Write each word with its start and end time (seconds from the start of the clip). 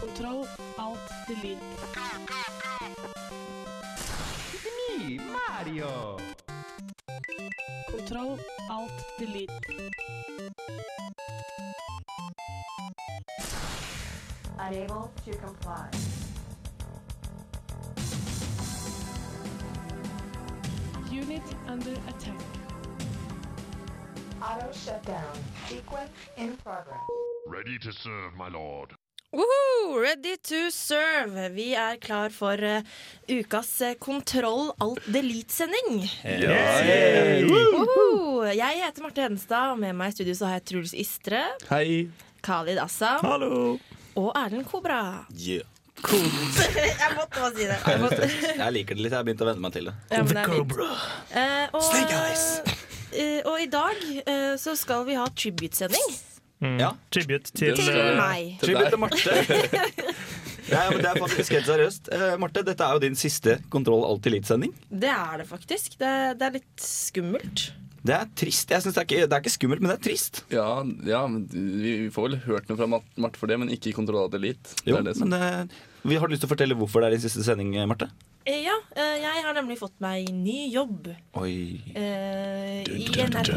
Kontroll, 0.00 0.46
alt, 0.76 0.98
delete. 1.26 1.58
Me, 4.98 5.18
Mario. 5.18 6.18
Control 7.90 8.38
alt, 8.70 8.92
delete. 9.18 9.50
Unable 14.58 15.10
to 15.24 15.32
comply. 15.38 15.90
Unit 21.10 21.42
under 21.66 21.92
attack. 22.08 22.63
Auto 24.44 24.68
shutdown. 24.72 25.36
Sequence 25.68 26.12
in 26.36 26.56
progress. 26.62 27.00
Ready 27.46 27.78
to 27.78 27.92
serve, 27.92 28.36
my 28.36 28.48
lord. 28.48 28.92
Woohoo! 29.32 30.02
Ready 30.02 30.36
to 30.36 30.70
serve. 30.70 31.48
Vi 31.54 31.74
er 31.74 31.96
klar 31.96 32.28
for 32.30 32.52
uh, 32.62 32.82
ukas 33.28 33.80
eh, 33.80 33.94
Kontroll 33.98 34.70
alt 34.78 35.00
delete-sending. 35.06 36.04
Woohoo! 37.48 38.44
Jeg 38.52 38.84
heter 38.84 39.02
Marte 39.02 39.24
Hedenstad, 39.24 39.72
og 39.72 39.80
med 39.80 39.96
meg 39.96 40.12
i 40.12 40.18
studio 40.18 40.36
så 40.36 40.50
har 40.50 40.60
jeg 40.60 40.66
Truls 40.70 40.92
Istre, 40.92 41.46
Hei. 41.70 42.10
Khalid 42.44 42.78
Assam 42.84 43.24
Hallo. 43.24 43.78
og 44.14 44.30
Erlend 44.36 44.68
Kobra. 44.68 45.24
Yeah. 45.32 45.64
jeg 46.04 47.10
måtte 47.16 47.40
bare 47.40 47.52
si 47.56 47.64
det. 47.64 47.76
Jeg 47.86 48.00
måtte. 48.02 48.28
Jeg 48.58 48.72
liker 48.76 48.98
det 48.98 49.04
litt. 49.06 49.12
Jeg 49.12 49.18
har 49.18 49.26
begynt 49.26 49.44
å 49.44 49.48
venne 49.48 49.64
meg 49.64 49.76
til 49.76 49.88
det. 49.88 49.94
Ja, 50.10 50.20
men 50.20 50.36
det 50.36 50.42
er 50.42 50.50
fint. 50.52 50.72
Eh, 51.32 51.66
og, 51.72 51.82
uh, 51.82 52.74
eh, 53.14 53.38
og 53.48 53.60
i 53.62 53.68
dag 53.72 54.02
så 54.60 54.74
skal 54.78 55.04
vi 55.08 55.14
ha 55.18 55.26
tribute-sending 55.30 56.14
Ja. 56.80 56.92
Tribute 57.12 57.50
til 57.52 57.74
til 57.76 57.90
eh, 57.92 58.16
meg. 58.16 58.54
Tribute 58.62 58.90
til 58.94 59.00
Marte. 59.04 59.34
ja, 60.70 60.84
ja, 60.84 60.90
men 60.94 61.02
det 61.04 61.10
er 61.10 61.18
faktisk 61.20 61.52
helt 61.58 61.66
seriøst. 61.68 62.08
Eh, 62.14 62.36
Marte, 62.40 62.62
dette 62.64 62.86
er 62.86 62.96
jo 62.96 63.02
din 63.02 63.16
siste 63.18 63.58
Kontroll 63.72 64.04
alt 64.08 64.28
litt-sending. 64.32 64.72
Det 64.88 65.10
er 65.12 65.42
det 65.42 65.48
faktisk. 65.50 65.98
Det, 66.00 66.12
det 66.40 66.46
er 66.48 66.54
litt 66.60 66.84
skummelt. 66.84 67.66
Det 68.04 68.12
er 68.12 68.26
trist. 68.36 68.68
Jeg 68.72 68.84
synes 68.84 68.96
det, 68.96 69.00
er 69.02 69.06
ikke, 69.08 69.26
det 69.28 69.36
er 69.36 69.42
ikke 69.44 69.52
skummelt, 69.54 69.80
men 69.84 69.92
det 69.92 69.96
er 69.98 70.04
trist. 70.10 70.42
Ja, 70.52 70.66
ja 71.08 71.22
vi 71.28 71.92
vi 72.04 72.10
får 72.12 72.26
vel 72.30 72.38
hørt 72.46 72.68
noe 72.68 72.76
fra 72.80 72.88
Marte 72.88 73.40
for 73.40 73.48
det, 73.48 73.56
men 73.60 73.72
ikke 73.72 73.92
i 73.92 73.96
Kontroll 73.96 74.32
Elite. 74.36 74.74
Det 74.84 74.92
Jo, 74.92 74.98
er 75.00 75.06
det 75.10 75.16
som- 75.16 75.28
men 75.28 75.40
eh, 75.40 75.64
vi 76.04 76.16
har 76.20 76.28
lyst 76.28 76.44
til 76.44 76.48
å 76.50 76.52
fortelle 76.54 76.76
hvorfor 76.76 77.00
det 77.00 77.08
er 77.10 77.16
din 77.18 77.24
siste 77.28 77.44
sending, 77.44 77.72
Marte. 77.88 78.10
Eh, 78.46 78.60
Ja, 78.64 78.74
eh, 78.96 79.20
jeg 79.22 79.42
har 79.44 79.54
nemlig 79.56 79.78
fått 79.80 79.94
meg 80.04 80.28
ny 80.28 80.68
jobb 80.72 81.08
Oi. 81.40 81.80
eh, 81.96 82.82
i 82.84 83.06
NRK. 83.08 83.54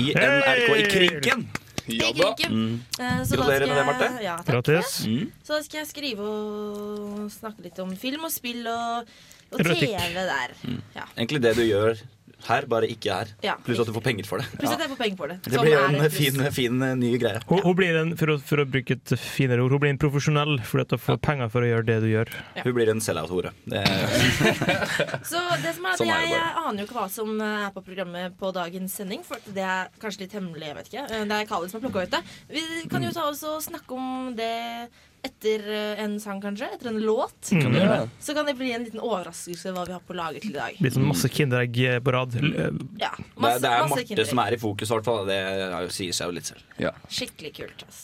I 0.00 0.06
NRK 0.16 0.70
i 0.78 0.84
Kriken. 0.88 1.48
Ja 1.90 2.12
da. 2.14 2.30
Mm. 2.48 2.80
Eh, 3.00 3.20
Gratulerer 3.26 3.66
med 3.66 3.76
det, 3.76 3.84
Marte. 3.88 4.08
Ja, 4.22 4.36
takk. 4.38 4.46
Gratis. 4.46 5.04
Mm. 5.06 5.32
Så 5.42 5.56
da 5.56 5.62
skal 5.66 5.80
jeg 5.82 5.88
skrive 5.90 6.20
og 6.22 7.26
snakke 7.34 7.64
litt 7.66 7.78
om 7.82 7.92
film 7.98 8.24
og 8.24 8.32
spill 8.32 8.64
og, 8.70 9.10
og 9.52 9.64
TV 9.66 10.14
der. 10.14 10.54
Ja. 10.94 11.04
Egentlig 11.16 11.42
det 11.42 11.56
du 11.58 11.64
gjør 11.66 12.00
her, 12.48 12.66
bare 12.70 12.88
ikke 12.90 13.12
her. 13.12 13.28
Ja, 13.44 13.54
Pluss 13.64 13.80
at 13.82 13.86
du 13.86 13.92
får 13.92 14.04
penger 14.06 14.26
for 14.28 14.38
det. 14.42 14.46
Pluss 14.58 14.72
at 14.72 14.80
jeg 14.84 14.90
får 14.92 14.98
penger 15.00 15.16
for 15.20 15.28
det. 15.32 15.36
Det 15.44 15.52
Sånn 15.54 15.64
blir 15.66 15.76
er 15.76 15.84
en 15.88 15.96
det, 15.98 16.10
pluss. 16.12 16.18
fin, 16.36 16.52
fin 16.56 16.82
eh, 16.86 16.94
ny 17.00 17.10
greie. 17.20 17.40
Hun, 17.50 17.62
hun 17.66 17.76
blir 17.78 17.98
en, 18.00 18.14
for 18.20 18.32
å, 18.34 18.38
for 18.40 18.62
å 18.62 18.66
bruke 18.70 18.96
et 18.96 19.14
finere 19.20 19.64
ord, 19.64 19.74
hun 19.76 19.82
blir 19.84 19.92
en 19.94 20.00
profesjonell 20.00 20.56
fordi 20.64 20.86
at 20.86 20.94
hun 20.96 21.02
får 21.04 21.20
penger 21.26 21.52
for 21.52 21.66
å 21.66 21.70
gjøre 21.70 21.86
det 21.90 21.98
du 22.04 22.08
gjør. 22.12 22.32
Hun 22.62 22.72
blir 22.78 22.92
en 22.94 23.00
sell-out-hore. 23.04 23.52
Det 23.66 23.82
er- 23.84 25.20
Så 25.30 25.40
det 25.62 25.74
som 25.76 25.86
er 25.86 25.92
at 25.94 26.00
Sånn 26.00 26.08
er 26.10 26.22
det 26.22 26.30
jeg, 26.30 26.32
jeg 26.34 26.54
aner 26.64 26.82
jo 26.82 26.88
ikke 26.88 26.98
hva 27.00 27.06
som 27.12 27.34
er 27.44 27.70
på 27.74 27.82
programmet 27.86 28.36
på 28.40 28.52
dagens 28.56 28.94
sending. 29.00 29.22
For 29.26 29.42
det 29.52 29.64
er 29.66 29.90
kanskje 30.02 30.24
litt 30.26 30.36
hemmelig. 30.38 30.66
jeg 30.70 30.78
vet 30.80 30.90
ikke 30.92 31.06
Eh, 31.10 31.24
Det 31.30 31.36
er 31.42 31.46
Khalid 31.48 31.70
som 31.72 31.80
har 31.80 31.86
plukka 31.88 32.02
ut 32.06 32.12
det. 32.16 32.20
Vi 32.50 32.64
kan 32.90 33.02
jo 33.04 33.10
ta 33.14 33.28
oss 33.30 33.42
og 33.48 33.60
snakke 33.64 33.96
om 33.96 34.34
det 34.36 34.88
etter 35.22 35.64
eh, 35.68 36.00
en 36.04 36.20
sang, 36.20 36.40
kanskje. 36.42 36.68
Etter 36.74 36.88
en 36.88 37.00
låt. 37.00 37.50
Mm. 37.52 38.08
Så 38.20 38.34
kan 38.34 38.46
det 38.46 38.54
bli 38.54 38.72
en 38.72 38.84
liten 38.84 39.00
overraskelse 39.00 39.72
hva 39.76 39.84
vi 39.88 39.92
har 39.92 40.04
på 40.06 40.16
lager 40.16 40.40
til 40.44 40.54
i 40.54 40.58
dag. 40.58 40.78
Blir 40.80 40.94
sånn 40.94 41.08
masse 41.08 41.30
Kinderegg 41.32 41.80
eh, 41.84 41.98
på 42.04 42.14
rad. 42.16 42.36
Eh, 42.40 42.70
Ja, 43.00 43.12
masse, 43.36 43.60
det 43.60 43.68
er 43.70 43.84
masse 43.84 43.94
Marte 43.94 44.06
Kinderegg. 44.08 44.30
som 44.32 44.42
er 44.44 44.56
i 44.56 44.60
fokus, 44.60 44.88
i 44.90 44.96
hvert 44.96 45.08
fall. 45.10 45.22
Det 45.28 45.36
er 45.36 45.92
sier 45.94 46.16
seg 46.16 46.30
jo 46.30 46.36
litt 46.38 46.50
selv. 46.50 46.64
Ja. 46.80 46.94
Skikkelig 47.12 47.52
kult, 47.60 47.84
ass. 47.88 48.02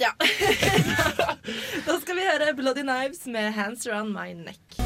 Ja. 0.00 0.12
da 1.88 1.98
skal 2.00 2.16
vi 2.18 2.26
høre 2.26 2.54
Bloody 2.56 2.86
Knives 2.86 3.26
med 3.30 3.52
Hands 3.56 3.86
Around 3.86 4.14
My 4.16 4.32
Neck. 4.38 4.78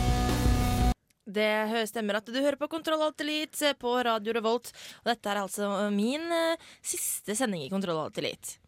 Det 1.32 1.86
stemmer 1.88 2.18
at 2.18 2.26
du 2.28 2.36
hører 2.36 2.58
på 2.60 2.68
Kontroll 2.68 3.04
Alt 3.06 3.22
Elite 3.24 3.72
på 3.80 3.94
Radio 4.04 4.34
Revolt. 4.36 4.72
Og 5.04 5.12
dette 5.14 5.30
er 5.30 5.40
altså 5.44 5.70
min 5.94 6.26
siste 6.82 7.36
sending 7.38 7.68
i 7.68 7.70
Kontroll 7.72 8.02
Alt 8.02 8.18
Elite. 8.20 8.58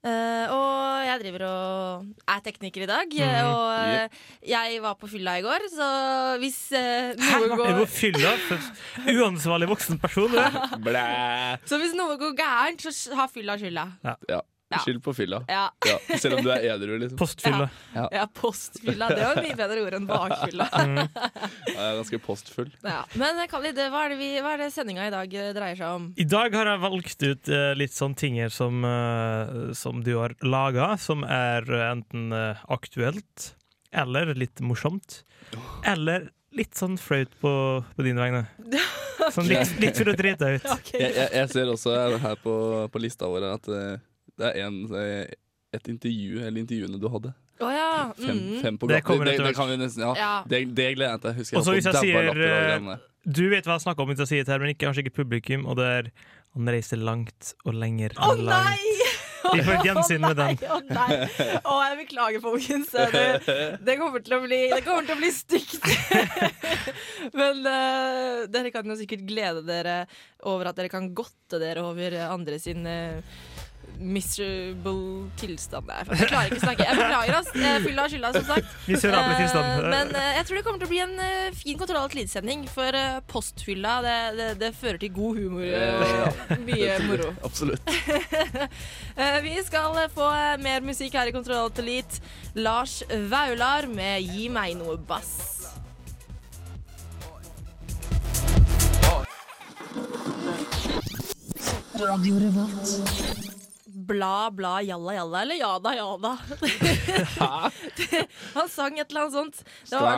Eh, 0.00 0.46
og 0.54 1.02
jeg 1.04 1.20
driver 1.20 1.42
og 1.44 2.04
er 2.32 2.38
tekniker 2.46 2.86
i 2.86 2.88
dag. 2.88 3.16
eh, 3.20 3.40
Og 3.44 3.72
eh, 3.76 4.20
jeg 4.48 4.78
var 4.80 4.94
på 4.96 5.10
fylla 5.12 5.34
i 5.36 5.42
går, 5.44 5.66
så 5.74 5.88
hvis 6.40 6.56
uh, 6.72 7.12
Hæ, 7.20 7.40
noe 7.42 7.50
Martin 7.50 7.58
går 7.60 7.80
på 7.82 7.88
fylla? 7.98 8.32
Uansvarlig 9.12 9.68
voksen 9.68 10.00
person. 10.00 10.32
Blæ. 10.86 11.04
Så 11.68 11.76
hvis 11.82 11.92
noe 11.98 12.16
går 12.20 12.32
gærent, 12.38 12.86
så 12.88 13.12
har 13.18 13.28
fylla 13.28 13.58
skylda. 13.60 13.84
Ja. 14.06 14.16
Ja. 14.32 14.40
Skyld 14.78 15.02
på 15.02 15.14
fylla. 15.14 15.40
Ja. 15.50 15.64
Ja. 15.86 16.18
Selv 16.18 16.38
om 16.38 16.44
du 16.46 16.50
er 16.54 16.62
edru, 16.70 16.94
liksom. 17.00 17.18
Postfylla. 17.18 17.66
ja, 17.94 18.26
postfylla. 18.34 19.08
Det 19.10 19.24
var 19.26 19.40
mye 19.42 19.56
bedre 19.58 19.82
ord 19.82 19.96
enn 19.98 20.06
bakfylla. 20.06 20.68
Jeg 21.66 21.74
er 21.74 21.98
ganske 21.98 22.20
postfull. 22.22 22.70
Ja. 22.86 23.00
Men 23.18 23.40
Khalid, 23.50 23.80
hva 23.90 24.04
er 24.06 24.14
det, 24.14 24.20
vi, 24.20 24.30
hva 24.44 24.54
er 24.54 24.64
det 24.64 24.70
sendinga 24.74 25.08
i 25.08 25.14
dag 25.14 25.34
eh, 25.34 25.50
dreier 25.56 25.78
seg 25.80 25.96
om? 25.98 26.08
I 26.14 26.26
dag 26.28 26.54
har 26.54 26.70
jeg 26.70 26.82
valgt 26.84 27.24
ut 27.26 27.50
uh, 27.50 27.70
litt 27.78 27.94
sånne 27.96 28.20
ting 28.20 28.38
som, 28.52 28.84
uh, 28.86 29.72
som 29.76 30.04
du 30.06 30.12
har 30.20 30.36
laga, 30.46 30.92
som 31.00 31.24
er 31.26 31.66
eh, 31.66 31.86
enten 31.90 32.30
uh, 32.34 32.62
aktuelt 32.70 33.54
eller 33.90 34.34
litt 34.38 34.60
morsomt. 34.62 35.24
Eller 35.86 36.30
litt 36.54 36.76
sånn 36.78 36.98
flaut 36.98 37.32
på, 37.42 37.52
på 37.96 38.06
dine 38.06 38.22
vegne. 38.22 38.44
Sånn 39.30 39.46
litt, 39.46 39.74
litt 39.78 39.98
for 39.98 40.10
å 40.10 40.14
drite 40.16 40.46
deg 40.46 40.56
ut. 40.58 40.70
Jeg, 40.96 41.10
jeg, 41.14 41.28
jeg 41.36 41.50
ser 41.52 41.68
også 41.70 41.92
her 42.22 42.38
på, 42.40 42.54
på 42.90 43.02
lista 43.02 43.28
vår 43.30 43.44
at 43.50 43.68
eh, 43.70 43.98
det 44.40 44.50
er 44.50 44.66
en, 44.66 44.80
eh, 44.96 45.38
et 45.76 45.92
intervju, 45.92 46.40
eller 46.40 46.64
intervjuene 46.64 47.00
du 47.00 47.08
hadde. 47.12 47.34
Oh, 47.60 47.68
ja. 47.68 48.12
Fem, 48.16 48.38
Mm. 48.38 48.62
fem 48.62 48.78
på 48.80 48.88
Det 48.88 49.02
kommer 49.04 49.28
etter 49.28 49.44
hvert. 49.44 49.54
kan 49.54 49.68
vi 49.68 50.00
ja. 50.00 50.14
Ja. 50.16 50.44
Det, 50.48 50.74
det 50.74 50.94
gleder 50.96 51.20
jeg 51.20 51.36
meg 51.36 51.46
til. 51.46 51.58
Og 51.58 51.64
så 51.64 51.76
hvis 51.76 51.84
jeg 51.84 51.94
sier, 52.00 52.42
eh. 52.48 53.06
Du 53.28 53.42
vet 53.52 53.66
hva 53.68 53.76
jeg 53.76 53.84
snakker 53.84 54.00
om 54.02 54.08
hvis 54.08 54.22
jeg 54.24 54.30
sier 54.32 54.44
det 54.44 54.52
her, 54.54 54.62
men 54.62 54.72
ikke, 54.72 54.86
kanskje 54.86 55.04
ikke 55.04 55.18
publikum, 55.20 55.66
og 55.68 55.76
det 55.76 55.86
er 55.86 56.12
han 56.56 56.70
reiser 56.72 56.98
langt 56.98 57.52
og 57.64 57.76
lenger 57.78 58.16
enn 58.16 58.40
nei! 58.42 58.48
langt. 58.48 59.18
Vi 59.54 59.62
får 59.64 59.78
et 59.78 59.86
gjensyn 59.88 60.20
med 60.22 60.36
den. 60.36 60.58
Å 60.68 60.78
nei! 60.84 61.14
Å, 61.64 61.74
jeg 61.88 61.96
beklager, 62.02 62.42
folkens. 62.44 62.90
Det, 62.92 63.78
det 63.86 63.94
kommer 63.98 64.22
til 64.24 64.36
å 64.36 64.40
bli, 64.44 64.58
det 64.70 64.80
kommer 64.84 65.06
til 65.08 65.16
å 65.16 65.20
bli 65.20 65.30
stygt. 65.32 65.86
Men 67.38 67.62
uh, 67.64 68.44
dere 68.52 68.72
kan 68.74 68.86
jo 68.90 68.98
sikkert 69.00 69.24
glede 69.28 69.64
dere 69.66 70.02
over 70.48 70.70
at 70.70 70.78
dere 70.78 70.92
kan 70.92 71.08
godte 71.16 71.60
dere 71.62 71.82
over 71.86 72.18
andre 72.28 72.60
sin 72.62 72.84
eh, 72.86 73.24
miserable 74.00 75.28
tilstand. 75.40 75.86
Nei, 75.90 76.16
jeg 76.18 76.28
klarer 76.30 76.50
ikke 76.50 76.60
å 76.60 76.64
snakke. 76.64 76.86
Jeg 76.88 76.98
beklager, 76.98 77.36
ass. 77.38 77.50
Fylla 77.84 78.06
skylda, 78.10 78.32
som 78.38 78.46
sagt. 78.48 78.74
Miserable 78.88 79.34
Eh, 79.34 79.40
tilstand. 79.42 79.86
Men 79.92 80.14
eh, 80.16 80.30
jeg 80.38 80.46
tror 80.48 80.56
det 80.58 80.64
kommer 80.66 80.80
til 80.82 80.88
å 80.88 80.92
bli 80.94 81.02
en 81.04 81.14
eh, 81.24 81.50
fin 81.56 81.78
kontroll 81.78 82.00
av 82.00 82.68
For 82.74 82.96
eh, 82.96 83.20
postfylla, 83.30 83.94
det, 84.02 84.16
det, 84.38 84.48
det 84.62 84.72
fører 84.80 84.98
til 85.02 85.12
god 85.14 85.38
humor 85.38 85.68
og 85.68 86.64
mye 86.66 86.98
moro. 87.10 87.30
Absolutt. 87.44 87.82
Eh, 89.20 89.40
Vi 89.44 89.52
skal 89.66 89.96
eh, 90.00 90.08
få 90.14 90.26
eh, 90.32 90.56
mer 90.62 90.80
musikk 90.86 91.14
her 91.18 91.28
i 91.28 91.34
Kontroll 91.34 91.66
Alt 91.66 91.78
Elite. 91.82 92.20
Lars 92.54 93.02
Vaular 93.30 93.86
med 93.90 94.22
'Gi 94.24 94.48
meg 94.48 94.76
noe 94.78 94.96
bass'. 94.96 95.58
Bla, 104.10 104.50
bla, 104.50 104.82
jalla, 104.82 105.14
jalla, 105.14 105.42
eller 105.42 105.54
jada, 105.54 105.94
jada. 105.94 106.38
Han 108.54 108.68
sang 108.68 108.98
et 108.98 109.10
eller 109.10 109.20
annet 109.20 109.32
sånt. 109.32 109.64
Det 109.90 109.96
var, 109.96 110.16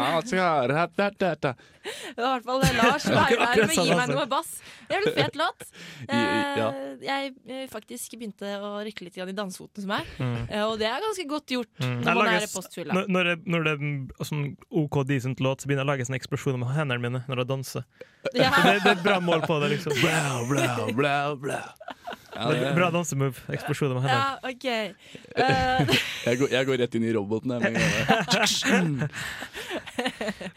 det 1.83 2.23
var 2.23 2.29
i 2.29 2.41
hvert 2.41 2.47
fall 2.47 2.63
Lars 2.79 3.07
Vaular 3.17 3.57
med 3.63 3.75
sånn 3.77 3.87
'Gi 3.89 3.97
meg 3.99 4.13
noe 4.13 4.27
bass'. 4.31 4.55
Jævlig 4.93 5.15
fet 5.19 5.39
låt. 5.41 5.67
Eh, 6.13 6.99
Jeg 7.03 7.33
eh, 7.49 7.67
faktisk 7.71 8.15
begynte 8.19 8.49
å 8.61 8.83
rykke 8.85 9.07
litt 9.07 9.17
i 9.19 9.33
dansefoten 9.33 9.83
som 9.83 9.89
meg, 9.95 10.07
Mm. 10.19 10.47
Eh, 10.51 10.63
og 10.67 10.79
det 10.79 10.87
er 10.91 11.01
ganske 11.01 11.27
godt 11.29 11.47
gjort 11.55 11.71
Mm. 11.81 12.01
når 12.05 12.15
man 12.15 12.29
er 12.29 12.47
postfylla. 12.53 12.93
Når, 12.95 13.07
når, 13.09 13.23
det, 13.25 13.37
når 13.47 13.65
det 13.65 13.73
er 13.73 13.83
en 13.83 14.11
sånn 14.29 14.45
OK 14.71 15.05
decent 15.07 15.41
låt, 15.41 15.63
så 15.63 15.67
begynner 15.67 15.83
jeg 15.83 15.89
å 15.89 15.93
lage 15.93 16.07
sånne 16.07 16.21
eksplosjoner 16.21 16.59
med 16.59 16.69
hendene 16.77 17.01
mine 17.03 17.25
når 17.29 17.43
jeg 17.45 17.49
danser. 17.49 17.85
Ja. 18.35 18.51
Det, 18.55 18.83
det 18.85 18.87
er 18.87 18.97
et 18.97 19.03
bra 19.03 19.19
mål 19.19 19.41
på 19.43 19.59
det, 19.63 19.73
liksom. 19.77 19.93
Bla, 19.99 20.47
bla, 20.47 20.87
bla, 20.95 21.35
bla. 21.35 21.61
Ja, 22.33 22.49
Det 22.49 22.63
er 22.65 22.75
Bra 22.77 22.91
dansemove. 22.95 23.43
Eksplosjoner 23.53 23.99
med 23.99 24.07
hendene. 24.07 24.23
Ja, 24.23 24.39
OK. 24.49 24.67
Uh, 25.37 25.97
jeg, 26.27 26.39
går, 26.39 26.49
jeg 26.55 26.67
går 26.69 26.79
rett 26.85 26.95
inn 26.97 27.05
i 27.05 27.13
roboten. 27.13 27.51
Jeg, 27.61 27.75
en. 28.73 29.11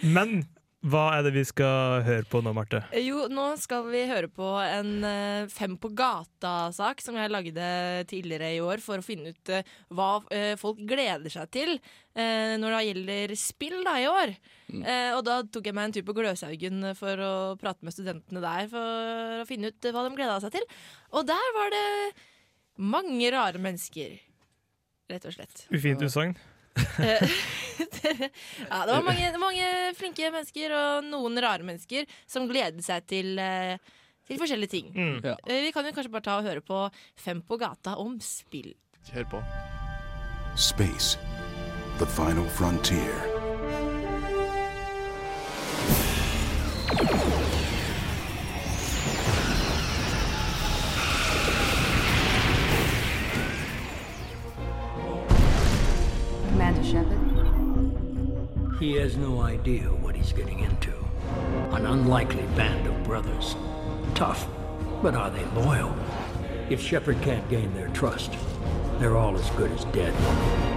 Men 0.02 0.46
Hva 0.86 1.16
er 1.16 1.24
det 1.26 1.32
vi 1.34 1.42
skal 1.48 2.04
høre 2.06 2.28
på 2.30 2.44
nå, 2.46 2.52
Marte? 2.54 2.84
Jo, 3.02 3.24
nå 3.32 3.46
skal 3.58 3.88
vi 3.90 4.04
høre 4.06 4.28
på 4.30 4.46
en 4.62 4.92
eh, 5.08 5.48
Fem 5.50 5.74
på 5.82 5.90
gata-sak 5.98 7.02
som 7.02 7.18
jeg 7.18 7.32
lagde 7.34 7.70
tidligere 8.12 8.52
i 8.54 8.60
år 8.62 8.84
for 8.86 9.02
å 9.02 9.06
finne 9.06 9.34
ut 9.34 9.50
eh, 9.50 9.66
hva 9.98 10.20
eh, 10.30 10.54
folk 10.62 10.84
gleder 10.86 11.34
seg 11.34 11.50
til 11.56 11.74
eh, 11.74 12.54
når 12.62 12.76
det 12.76 12.84
gjelder 12.86 13.36
spill 13.40 13.80
da 13.88 13.96
i 13.98 14.06
år. 14.12 14.36
Eh, 14.78 15.10
og 15.18 15.24
da 15.26 15.40
tok 15.50 15.72
jeg 15.72 15.78
meg 15.78 15.90
en 15.90 15.98
tur 15.98 16.06
på 16.06 16.18
Gløshaugen 16.20 16.92
for 17.00 17.26
å 17.26 17.34
prate 17.62 17.82
med 17.82 17.98
studentene 17.98 18.46
der 18.46 18.70
for 18.70 19.42
å 19.42 19.50
finne 19.50 19.74
ut 19.74 19.90
eh, 19.90 19.96
hva 19.96 20.06
de 20.06 20.14
gleda 20.20 20.38
seg 20.44 20.54
til. 20.60 20.70
Og 21.18 21.26
der 21.26 21.54
var 21.58 21.74
det 21.74 21.86
mange 22.78 23.34
rare 23.34 23.58
mennesker, 23.58 24.20
rett 25.10 25.26
og 25.26 25.34
slett. 25.34 25.66
Ufint 25.74 26.06
utsagn. 26.06 26.38
Ja, 28.06 28.86
det 28.86 28.94
var 28.94 29.04
mange, 29.04 29.30
mange 29.42 29.68
flinke 29.98 30.30
mennesker 30.32 30.72
og 30.78 31.08
noen 31.10 31.40
rare 31.44 31.66
mennesker 31.66 32.06
som 32.30 32.46
gledet 32.48 32.86
seg 32.86 33.06
til, 33.10 33.34
eh, 33.42 33.76
til 34.28 34.40
forskjellige 34.40 34.72
ting. 34.72 34.92
Mm. 34.96 35.18
Ja. 35.26 35.36
Eh, 35.48 35.64
Vi 35.66 35.72
kan 35.76 35.86
jo 35.88 35.92
kanskje 35.96 36.14
bare 36.14 36.28
ta 36.28 36.38
og 36.40 36.48
høre 36.48 36.62
på 36.66 36.86
Fem 37.20 37.42
på 37.42 37.58
gata 37.60 37.98
om 38.02 38.18
spill. 38.24 38.74
Kjør 39.10 39.28
på. 39.36 39.44
Space, 40.56 41.18
the 42.00 42.06
final 42.16 42.48
frontier. 42.56 43.32
He 58.80 58.96
has 58.96 59.16
no 59.16 59.40
idea 59.40 59.84
what 59.84 60.18
he's 60.18 60.34
getting 60.34 60.60
into. 60.60 60.92
An 61.72 61.86
unlikely 61.86 62.44
band 62.58 62.86
of 62.86 63.04
brothers. 63.06 63.56
Tough, 64.16 64.50
but 65.02 65.16
are 65.16 65.30
they 65.30 65.46
loyal? 65.62 65.96
If 66.70 66.82
Shepard 66.82 67.22
can't 67.22 67.48
gain 67.50 67.74
their 67.74 67.88
trust, 67.90 68.34
they're 69.00 69.16
all 69.16 69.38
as 69.38 69.50
good 69.52 69.72
as 69.72 69.86
dead. 69.86 70.75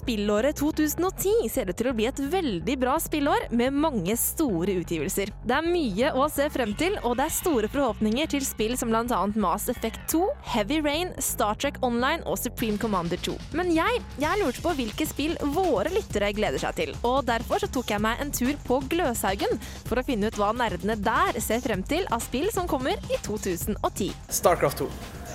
Spillåret 0.00 0.56
2010 0.56 1.48
ser 1.52 1.68
ut 1.68 1.76
til 1.76 1.90
å 1.90 1.92
bli 1.96 2.06
et 2.08 2.20
veldig 2.32 2.76
bra 2.80 2.94
spillår 3.02 3.50
med 3.56 3.74
mange 3.76 4.14
store 4.16 4.78
utgivelser. 4.80 5.32
Det 5.44 5.56
er 5.56 5.66
mye 5.66 6.12
å 6.16 6.24
se 6.32 6.46
frem 6.52 6.72
til, 6.80 6.96
og 7.04 7.18
det 7.18 7.26
er 7.26 7.34
store 7.34 7.68
forhåpninger 7.68 8.30
til 8.32 8.44
spill 8.46 8.76
som 8.80 8.92
bl.a. 8.92 9.20
Mass 9.40 9.68
Effect 9.72 10.00
2, 10.12 10.22
Heavy 10.54 10.80
Rain, 10.84 11.12
Star 11.20 11.58
Trek 11.60 11.80
Online 11.84 12.24
og 12.24 12.40
Supreme 12.40 12.80
Commander 12.80 13.20
2. 13.20 13.36
Men 13.60 13.74
jeg, 13.76 14.00
jeg 14.22 14.40
lurte 14.40 14.64
på 14.64 14.72
hvilke 14.78 15.08
spill 15.10 15.36
våre 15.52 15.92
lyttere 15.92 16.32
gleder 16.36 16.62
seg 16.64 16.80
til, 16.80 16.94
og 17.04 17.26
derfor 17.28 17.60
så 17.60 17.68
tok 17.68 17.92
jeg 17.92 18.04
meg 18.04 18.24
en 18.24 18.32
tur 18.32 18.56
på 18.64 18.80
Gløshaugen 18.90 19.60
for 19.84 20.00
å 20.00 20.06
finne 20.06 20.30
ut 20.30 20.40
hva 20.40 20.54
nerdene 20.56 20.96
der 20.96 21.40
ser 21.44 21.60
frem 21.64 21.84
til 21.84 22.08
av 22.08 22.24
spill 22.24 22.48
som 22.54 22.70
kommer 22.70 22.96
i 23.12 23.20
2010. 23.26 24.14
Starcraft 24.40 24.86
2. 24.86 24.90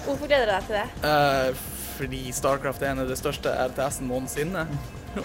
Hvorfor 0.05 0.29
gleder 0.29 0.49
du 0.49 0.53
deg 0.53 0.67
til 0.67 0.77
det? 0.81 0.85
Eh, 1.09 1.63
fordi 1.97 2.25
Starcraft 2.35 2.83
er 2.83 2.93
en 2.93 3.03
av 3.05 3.09
de 3.09 3.17
største 3.19 3.51
RTS-en 3.69 4.09
noensinne. 4.11 4.65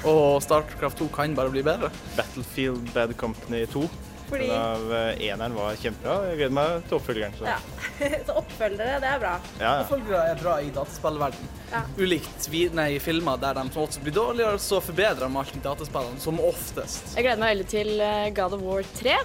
Og 0.06 0.38
Starcraft 0.44 1.02
2 1.02 1.08
kan 1.14 1.34
bare 1.34 1.50
bli 1.52 1.64
bedre. 1.66 1.90
Battlefield 2.16 2.92
Bad 2.94 3.16
Company 3.18 3.64
2. 3.66 3.88
Fordi- 4.30 4.46
Den 4.46 4.54
av 4.54 4.92
eh, 4.94 5.22
eneren 5.26 5.54
var 5.54 5.74
kjempebra. 5.74 6.28
Jeg 6.28 6.36
gleder 6.38 6.54
meg 6.54 6.84
til 6.86 6.96
oppfølgeren. 7.00 7.32
Så. 7.34 7.46
Ja. 7.48 7.56
så 8.26 8.36
oppfølgere, 8.38 9.00
det 9.02 9.08
er 9.10 9.18
bra. 9.18 9.32
Ja, 9.58 9.64
ja. 9.64 9.72
Oppfølgere 9.82 10.20
er 10.30 10.38
bra 10.38 10.54
i 10.62 10.70
dataspillverden. 10.70 11.48
Ja. 11.72 11.80
Ulikt 11.98 12.46
vi, 12.52 12.60
nei, 12.74 12.92
filmer 13.02 13.40
der 13.42 13.58
de 13.58 13.64
som 13.74 13.82
også 13.82 14.04
blir 14.04 14.14
dårligere, 14.14 14.60
så 14.62 14.78
forbedrer 14.84 15.26
de 15.26 15.40
alltid 15.42 15.64
dataspillene, 15.66 16.22
som 16.22 16.38
oftest. 16.46 17.16
Jeg 17.16 17.26
gleder 17.26 17.42
meg 17.42 17.56
veldig 17.56 17.68
til 17.74 17.90
eh, 18.06 18.28
God 18.38 18.54
of 18.54 18.62
War 18.68 18.86
3, 19.02 19.16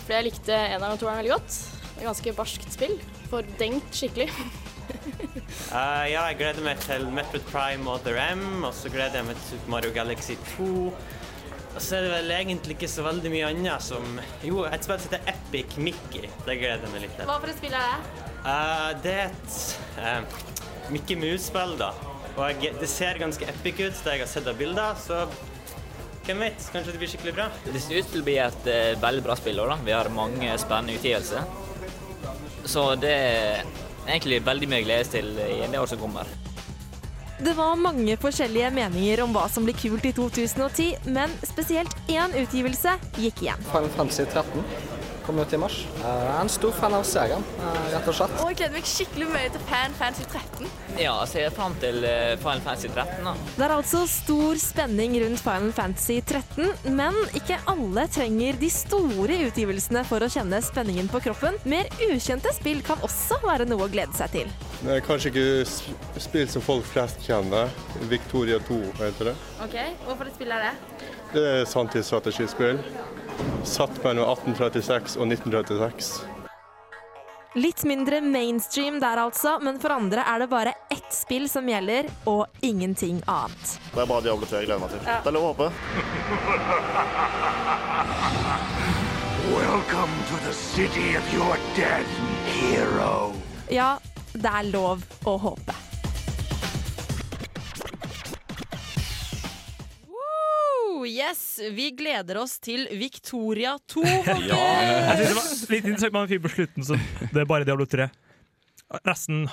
for 0.00 0.16
jeg 0.16 0.26
likte 0.32 0.58
eneren 0.58 0.96
og 0.96 1.04
toeren 1.04 1.22
veldig 1.22 1.36
godt. 1.36 1.60
Det 1.94 2.02
er 2.02 2.10
ganske 2.10 2.34
barskt 2.42 2.74
spill. 2.74 2.98
Fordengt 3.30 3.94
skikkelig. 3.94 4.32
Eh, 5.70 6.06
ja, 6.10 6.24
jeg 6.26 6.36
gleder 6.40 6.64
meg 6.66 6.80
til 6.82 7.04
Metroid 7.14 7.44
Prime 7.46 7.84
Mother 7.86 8.16
M, 8.34 8.64
og 8.66 8.72
så 8.74 8.90
gleder 8.90 9.20
jeg 9.20 9.26
meg 9.28 9.36
til 9.38 9.52
Super 9.52 9.72
Mario 9.76 9.92
Galaxy 9.94 10.34
2. 10.56 10.70
Og 11.70 11.78
så 11.78 11.98
er 12.00 12.06
det 12.06 12.10
vel 12.10 12.32
egentlig 12.34 12.74
ikke 12.74 12.88
så 12.90 13.04
veldig 13.06 13.30
mye 13.30 13.50
annet 13.52 13.84
som 13.86 14.18
Jo, 14.42 14.64
et 14.66 14.86
spill 14.86 14.98
som 14.98 15.12
heter 15.12 15.30
Epic 15.30 15.76
Mickey. 15.78 16.26
Det 16.46 16.56
gleder 16.58 16.82
jeg 16.82 16.94
meg 16.94 17.04
litt 17.04 17.14
til. 17.14 17.28
Hva 17.30 17.36
for 17.38 17.52
et 17.52 17.60
spill 17.60 17.76
er 17.78 17.92
det? 17.92 18.24
Uh, 18.42 18.88
det 19.04 19.12
er 19.14 19.28
et 19.28 19.60
uh, 20.00 20.40
Mickey 20.90 21.18
Mouse-spill, 21.20 21.76
da. 21.78 21.92
Og 22.32 22.64
jeg, 22.64 22.74
det 22.80 22.90
ser 22.90 23.20
ganske 23.22 23.46
epic 23.52 23.78
ut, 23.78 24.02
det 24.02 24.16
jeg 24.16 24.24
har 24.24 24.30
sett 24.32 24.50
av 24.50 24.58
bilder, 24.58 24.98
så 24.98 25.22
hvem 26.26 26.42
vet? 26.46 26.66
Kanskje 26.72 26.94
det 26.94 27.02
blir 27.02 27.10
skikkelig 27.10 27.36
bra? 27.38 27.46
Det 27.64 27.82
ser 27.82 28.02
ut 28.02 28.10
til 28.10 28.22
å 28.22 28.26
bli 28.26 28.36
et 28.42 28.66
veldig 29.02 29.22
bra 29.26 29.38
spill. 29.38 29.62
også, 29.62 29.76
Da. 29.76 29.86
Vi 29.86 29.94
har 29.94 30.10
mange 30.14 30.58
spennende 30.62 30.98
utgivelser. 30.98 31.46
Så 32.70 32.84
det 33.00 33.16
egentlig 34.10 34.42
veldig 34.46 34.68
mye 34.70 34.86
glede 34.86 35.10
til 35.16 35.32
i 35.38 35.66
det 35.66 35.80
året 35.80 35.94
som 35.94 36.02
kommer. 36.02 36.30
Det 37.40 37.54
var 37.56 37.78
mange 37.80 38.18
forskjellige 38.20 38.68
meninger 38.76 39.22
om 39.24 39.32
hva 39.32 39.46
som 39.48 39.64
blir 39.64 39.78
kult 39.80 40.04
i 40.04 40.12
2010, 40.12 40.90
men 41.16 41.32
spesielt 41.48 41.94
én 42.12 42.34
utgivelse 42.36 42.98
gikk 43.16 43.46
igjen. 43.46 43.68
Final 43.70 43.88
Fantasy 43.96 44.26
13 44.28 44.89
kommer 45.30 45.42
ut 45.46 45.52
i 45.52 45.58
mars. 45.62 45.76
Jeg 46.00 46.22
er 46.26 46.40
en 46.40 46.48
stor 46.50 46.72
fan 46.74 46.94
av 46.96 47.04
serien, 47.06 47.42
eh, 47.62 47.82
rett 47.94 48.08
og 48.10 48.14
slett. 48.18 48.32
Og 48.42 48.48
jeg 48.50 48.56
gleder 48.58 48.74
meg 48.74 48.88
skikkelig 48.90 49.28
mye 49.30 49.50
til 49.54 49.62
Fan 49.68 49.92
Fantasy 49.94 50.24
13. 50.26 50.70
Ja, 50.98 51.12
jeg 51.20 51.28
ser 51.30 51.52
fram 51.54 51.76
til 51.78 52.02
eh, 52.04 52.34
Final 52.42 52.62
Fantasy 52.64 52.88
13. 52.90 53.28
da. 53.28 53.34
Det 53.54 53.64
er 53.66 53.74
altså 53.76 54.00
stor 54.10 54.58
spenning 54.58 55.14
rundt 55.22 55.42
Final 55.44 55.70
Fantasy 55.76 56.18
13, 56.26 56.72
men 56.98 57.14
ikke 57.38 57.60
alle 57.70 58.08
trenger 58.10 58.58
de 58.58 58.72
store 58.74 59.38
utgivelsene 59.46 60.02
for 60.08 60.26
å 60.26 60.30
kjenne 60.34 60.58
spenningen 60.66 61.12
på 61.12 61.22
kroppen. 61.28 61.60
Mer 61.70 61.86
ukjente 62.10 62.50
spill 62.56 62.82
kan 62.82 62.98
også 63.06 63.38
være 63.46 63.68
noe 63.70 63.86
å 63.86 63.92
glede 63.92 64.18
seg 64.18 64.34
til. 64.34 64.50
Det 64.80 64.96
er 64.96 65.06
kanskje 65.06 65.30
ikke 65.30 66.20
spill 66.26 66.50
som 66.50 66.64
folk 66.64 66.90
flest 66.90 67.22
kjenner. 67.22 67.70
Victoria 68.10 68.58
2 68.66 68.82
heter 68.98 69.30
det. 69.30 69.38
Ok, 69.62 69.78
Hvorfor 70.08 70.34
spiller 70.34 70.34
spill 70.34 70.56
er 70.58 70.70
det? 70.72 71.08
Det 71.30 71.48
er 71.54 71.66
sanntidsstrategispill. 71.70 72.80
Satt 73.64 74.04
mellom 74.04 74.24
1836 74.30 75.16
og 75.20 75.26
1936. 75.32 76.20
Litt 77.58 77.82
mindre 77.82 78.20
mainstream 78.22 79.00
der 79.02 79.16
altså, 79.18 79.56
men 79.58 79.80
for 79.82 79.90
andre 79.90 80.22
er 80.22 80.38
det 80.38 80.48
bare 80.52 80.72
ett 80.94 81.10
spill 81.10 81.48
som 81.50 81.66
gjelder, 81.68 82.06
og 82.30 82.46
ingenting 82.62 83.18
annet. 83.26 83.80
Det 83.90 84.04
er 84.04 84.06
bare 84.06 84.22
Diablo 84.28 84.46
3 84.46 84.60
jeg 84.62 84.66
gleder 84.70 84.82
meg 84.84 84.90
til. 84.94 85.02
Ja. 85.02 85.18
Det 85.24 85.30
er 85.32 85.34
lov 85.34 85.44
å 85.44 85.50
håpe. 85.50 85.66
Welcome 89.50 90.14
to 90.30 90.36
the 90.46 90.54
city 90.54 91.16
of 91.18 91.34
your 91.34 91.58
dead 91.74 92.06
hero. 92.46 93.32
Ja, 93.70 93.98
det 94.32 94.46
er 94.46 94.70
lov 94.70 95.02
å 95.26 95.34
håpe. 95.42 95.89
Yes, 101.08 101.60
vi 101.76 101.90
gleder 101.96 102.40
oss 102.42 102.58
til 102.62 102.86
Victoria 103.00 103.76
2, 103.90 104.02
folkens! 104.26 104.50
Jeg 104.50 105.30
synes 105.30 105.30
det 105.30 105.36
var 105.36 105.76
litt 105.76 105.86
interessant 105.90 106.12
med 106.16 106.20
han 106.24 106.32
fyr 106.32 106.42
på 106.44 106.52
slutten, 106.56 106.86
så 106.86 106.98
det 107.30 107.44
er 107.44 107.48
bare 107.50 107.68
Diablo 107.68 107.86
3. 107.88 108.08
Resten 109.06 109.44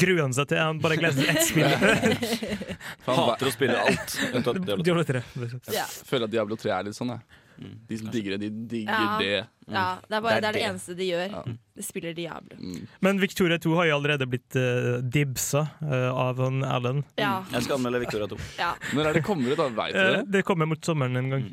gruer 0.00 0.22
han 0.24 0.32
seg 0.32 0.48
til. 0.48 0.60
Han 0.64 0.78
bare 0.80 0.96
gleder 0.96 1.18
seg 1.18 1.26
til 1.28 1.36
ett 1.36 1.48
spill. 1.50 2.78
Hater 3.08 3.50
å 3.50 3.52
spille 3.52 3.76
alt 3.84 4.14
unntatt 4.32 4.62
Diablo 4.64 5.04
3. 5.04 5.22
Diablo 5.34 5.60
3. 5.60 5.74
Ja. 5.76 5.84
Jeg 5.84 6.08
føler 6.08 6.24
at 6.30 6.32
Diablo 6.32 6.56
3 6.56 6.72
er 6.78 6.88
litt 6.88 6.96
sånn, 6.96 7.12
jeg. 7.12 7.44
De 7.88 7.98
som 7.98 8.10
digger 8.12 8.38
det, 8.38 8.48
de 8.48 8.66
digger 8.70 8.92
Ja. 8.92 9.18
det. 9.18 9.46
Ja, 9.68 9.98
det 10.08 10.16
er 10.16 10.20
bare 10.24 10.40
det, 10.40 10.48
er 10.48 10.52
det 10.52 10.60
det. 10.62 10.68
eneste 10.70 10.94
de 10.96 11.06
gjør. 11.10 11.32
De 11.76 11.82
spiller 11.84 12.14
Diablo. 12.16 12.56
Men 13.04 13.18
Victoria 13.20 13.58
2 13.60 13.74
har 13.76 13.86
jo 13.90 13.96
allerede 13.98 14.26
blitt 14.30 14.56
uh, 14.56 15.02
dibsa 15.04 15.66
uh, 15.82 16.08
av 16.16 16.40
han 16.40 16.62
Alan. 16.64 17.02
Ja. 17.20 17.44
Jeg 17.52 17.66
skal 17.66 17.76
anmelde 17.76 18.00
Victoria 18.06 18.26
2. 18.30 18.38
Ja. 18.58 18.70
Når 18.96 19.10
er 19.10 19.18
det 19.18 19.24
kommer 19.26 19.52
ut, 19.52 19.58
da? 19.60 19.68
Vet 19.68 19.92
du 19.92 19.98
Eh, 20.00 20.10
det? 20.16 20.24
det 20.38 20.42
kommer 20.48 20.66
mot 20.70 20.80
sommeren 20.84 21.16
en 21.20 21.28
gang. 21.34 21.44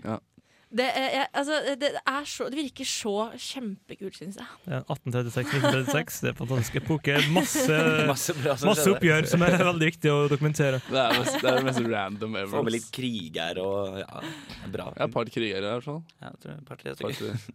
Det, 0.76 0.86
er, 0.86 1.06
jeg, 1.14 1.28
altså, 1.40 1.60
det, 1.80 1.90
er 1.96 2.26
så, 2.28 2.48
det 2.52 2.58
virker 2.60 2.88
så 2.90 3.14
kjempekult, 3.40 4.18
syns 4.18 4.40
jeg. 4.42 4.48
Ja, 4.68 4.82
1836, 4.84 5.62
1936. 5.62 6.18
Det 6.26 6.32
er 6.32 6.38
fantastisk 6.40 6.80
epoke. 6.82 7.16
Masse, 7.36 7.78
Masse 8.12 8.36
som 8.36 8.70
masse 8.72 8.88
oppgjør 8.92 9.30
som 9.32 9.46
er 9.48 9.56
veldig 9.62 9.90
viktig 9.94 10.12
å 10.12 10.18
dokumentere. 10.32 10.82
Det 10.90 11.00
er, 11.00 11.20
mest, 11.22 11.38
det 11.40 11.54
er 11.54 11.70
mest 11.70 11.82
random 11.86 12.36
ever. 12.42 12.52
Få 12.58 12.64
med 12.68 12.76
litt 12.76 12.90
kriger 12.96 13.62
og 13.64 14.02
ja, 14.02 14.24
bra. 14.74 14.90
Ja, 14.98 15.08
et 15.08 15.16
par 15.16 15.32
krigere 15.32 15.64
i 15.64 15.72
hvert 15.78 15.88
fall. 15.88 16.02
Ja, 16.20 16.34
jeg 16.34 16.44
tror 16.44 16.62
Par 16.66 16.82
tre. 16.82 16.94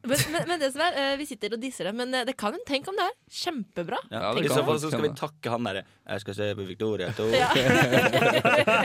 Men, 0.06 0.24
men, 0.32 0.48
men 0.48 0.60
det 0.62 0.70
som 0.72 0.84
er, 0.84 0.98
eh, 1.02 1.12
vi 1.20 1.26
sitter 1.28 1.56
og 1.56 1.62
disser 1.62 1.90
det, 1.90 1.94
men 1.98 2.14
eh, 2.14 2.24
det 2.28 2.36
kan 2.40 2.54
en 2.56 2.64
tenk 2.68 2.88
om 2.90 2.96
det 2.96 3.04
er 3.04 3.14
kjempebra. 3.40 4.00
Ja, 4.12 4.32
det 4.36 4.46
I 4.46 4.52
så 4.52 4.64
fall 4.66 4.80
så 4.80 4.92
skal 4.92 5.04
vi 5.04 5.12
takke 5.18 5.52
han 5.52 5.66
derre 5.66 5.82
Jeg 5.84 6.24
skal 6.24 6.36
se 6.38 6.48
på 6.56 6.66
Victoria 6.68 7.10
2. 7.16 7.28
Ja. 7.36 7.50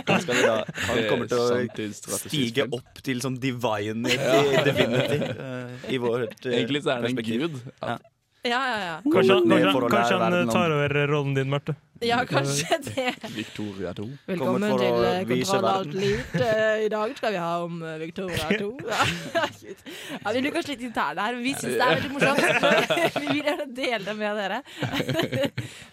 Han, 0.06 0.22
da, 0.28 0.56
han 0.88 1.00
er 1.00 1.08
kommer 1.10 1.28
til 1.30 1.40
å 1.42 2.18
stige 2.20 2.66
opp 2.74 3.00
til 3.06 3.20
sånn 3.24 3.36
divine 3.42 4.14
Ja. 4.26 4.66
definitivt. 4.70 5.40
Uh, 5.40 5.94
i 5.94 6.02
vårt 6.02 6.46
uh, 6.46 6.52
Egentlig 6.52 6.84
så 6.84 6.96
er 6.96 7.06
det 7.06 7.14
en 7.14 7.24
gud. 7.24 7.64
Ja. 7.82 7.98
Ja, 8.46 8.62
ja, 8.70 8.78
ja. 8.86 9.02
Kanskje, 9.02 9.36
kanskje, 9.50 9.90
kanskje 9.90 10.18
han 10.22 10.50
tar 10.50 10.72
over 10.72 11.08
rollen 11.08 11.34
din, 11.34 11.50
Marte? 11.50 11.74
Ja, 12.00 12.20
kanskje 12.30 12.78
det. 12.84 13.14
Victoria 13.34 13.94
2. 13.94 14.06
Velkommen 14.28 14.70
for 14.70 14.82
til 14.84 15.06
eh, 15.08 15.24
Kontroll 15.26 15.66
alt. 15.66 15.96
Eh, 15.96 16.84
I 16.86 16.90
dag 16.94 17.16
skal 17.18 17.34
vi 17.34 17.40
ha 17.42 17.54
om 17.64 17.82
eh, 17.82 17.96
Victoria 18.04 18.50
2. 18.60 18.70
Ja, 18.86 20.34
vi 20.36 20.44
blir 20.44 20.54
kanskje 20.54 20.76
litt 20.76 20.86
interne 20.92 21.26
her, 21.26 21.40
men 21.40 21.44
vi 21.48 21.56
syns 21.56 21.74
det 21.74 21.88
er 21.88 21.96
veldig 21.96 22.12
morsomt. 22.14 22.44
vi 23.24 23.26
vil 23.32 23.42
gjerne 23.42 23.68
dele 23.82 24.02
det 24.06 24.18
med 24.20 24.42
dere. 24.44 24.62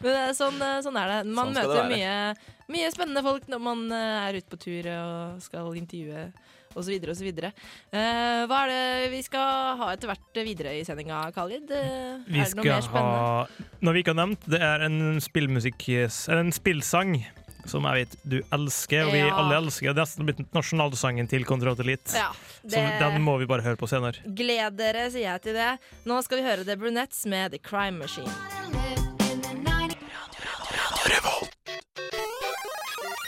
men 0.02 0.12
eh, 0.12 0.32
sånn, 0.36 0.60
eh, 0.60 0.80
sånn 0.84 1.00
er 1.00 1.14
det. 1.14 1.20
Man 1.30 1.54
Sånn 1.54 1.56
møter 1.56 1.78
det 1.78 1.88
mye, 1.94 2.56
mye 2.76 2.92
spennende 2.92 3.24
folk 3.24 3.48
når 3.48 3.64
man 3.70 3.86
eh, 3.96 4.16
er 4.26 4.42
ute 4.42 4.52
på 4.52 4.60
tur 4.66 4.92
og 4.98 5.46
skal 5.48 5.72
intervjue. 5.80 6.28
Så 6.74 7.24
videre. 7.26 7.52
Eh, 7.92 8.46
hva 8.48 8.62
er 8.64 8.72
det 8.72 9.10
vi 9.12 9.22
skal 9.22 9.76
ha 9.78 9.90
etter 9.92 10.08
hvert 10.12 10.40
videre 10.46 10.72
i 10.78 10.84
sendinga, 10.84 11.32
Khalid? 11.34 11.70
Eh, 11.70 12.18
Vi 12.26 12.40
er 12.40 12.44
det 12.50 12.56
noe 12.56 12.64
mer 12.64 12.80
spennende? 12.82 13.20
ha 13.22 13.46
Noe 13.82 13.92
vi 13.94 14.02
ikke 14.02 14.14
har 14.14 14.26
nevnt, 14.26 14.48
det 14.48 14.60
er 14.60 14.82
en 14.86 15.20
spillmusikk 15.20 15.88
Eller 16.28 16.40
en 16.46 16.52
spillsang 16.52 17.16
som 17.64 17.84
jeg 17.86 17.94
vet 18.08 18.16
du 18.26 18.40
elsker, 18.50 19.04
og 19.06 19.12
vi 19.12 19.18
Ja. 19.22 19.36
alle 19.38 19.54
elsker. 19.60 19.92
Det 19.94 19.98
er 19.98 20.04
nesten 20.04 20.26
blitt 20.26 20.52
nasjonalsangen 20.52 21.28
til 21.28 21.44
Kontroll 21.44 21.78
Elite. 21.78 22.10
Ja, 22.12 22.32
Så 22.66 22.98
den 22.98 23.22
må 23.22 23.38
vi 23.38 23.46
bare 23.46 23.62
høre 23.62 23.76
på 23.76 23.86
senere. 23.86 24.18
Gled 24.34 24.76
dere, 24.76 25.08
sier 25.10 25.30
jeg 25.30 25.42
til 25.42 25.54
det. 25.54 25.78
Nå 26.04 26.20
skal 26.24 26.38
vi 26.38 26.42
høre 26.48 26.64
The 26.66 26.74
Brunettes 26.76 27.24
med 27.26 27.52
The 27.52 27.58
Crime 27.58 27.98
Machine. 27.98 28.26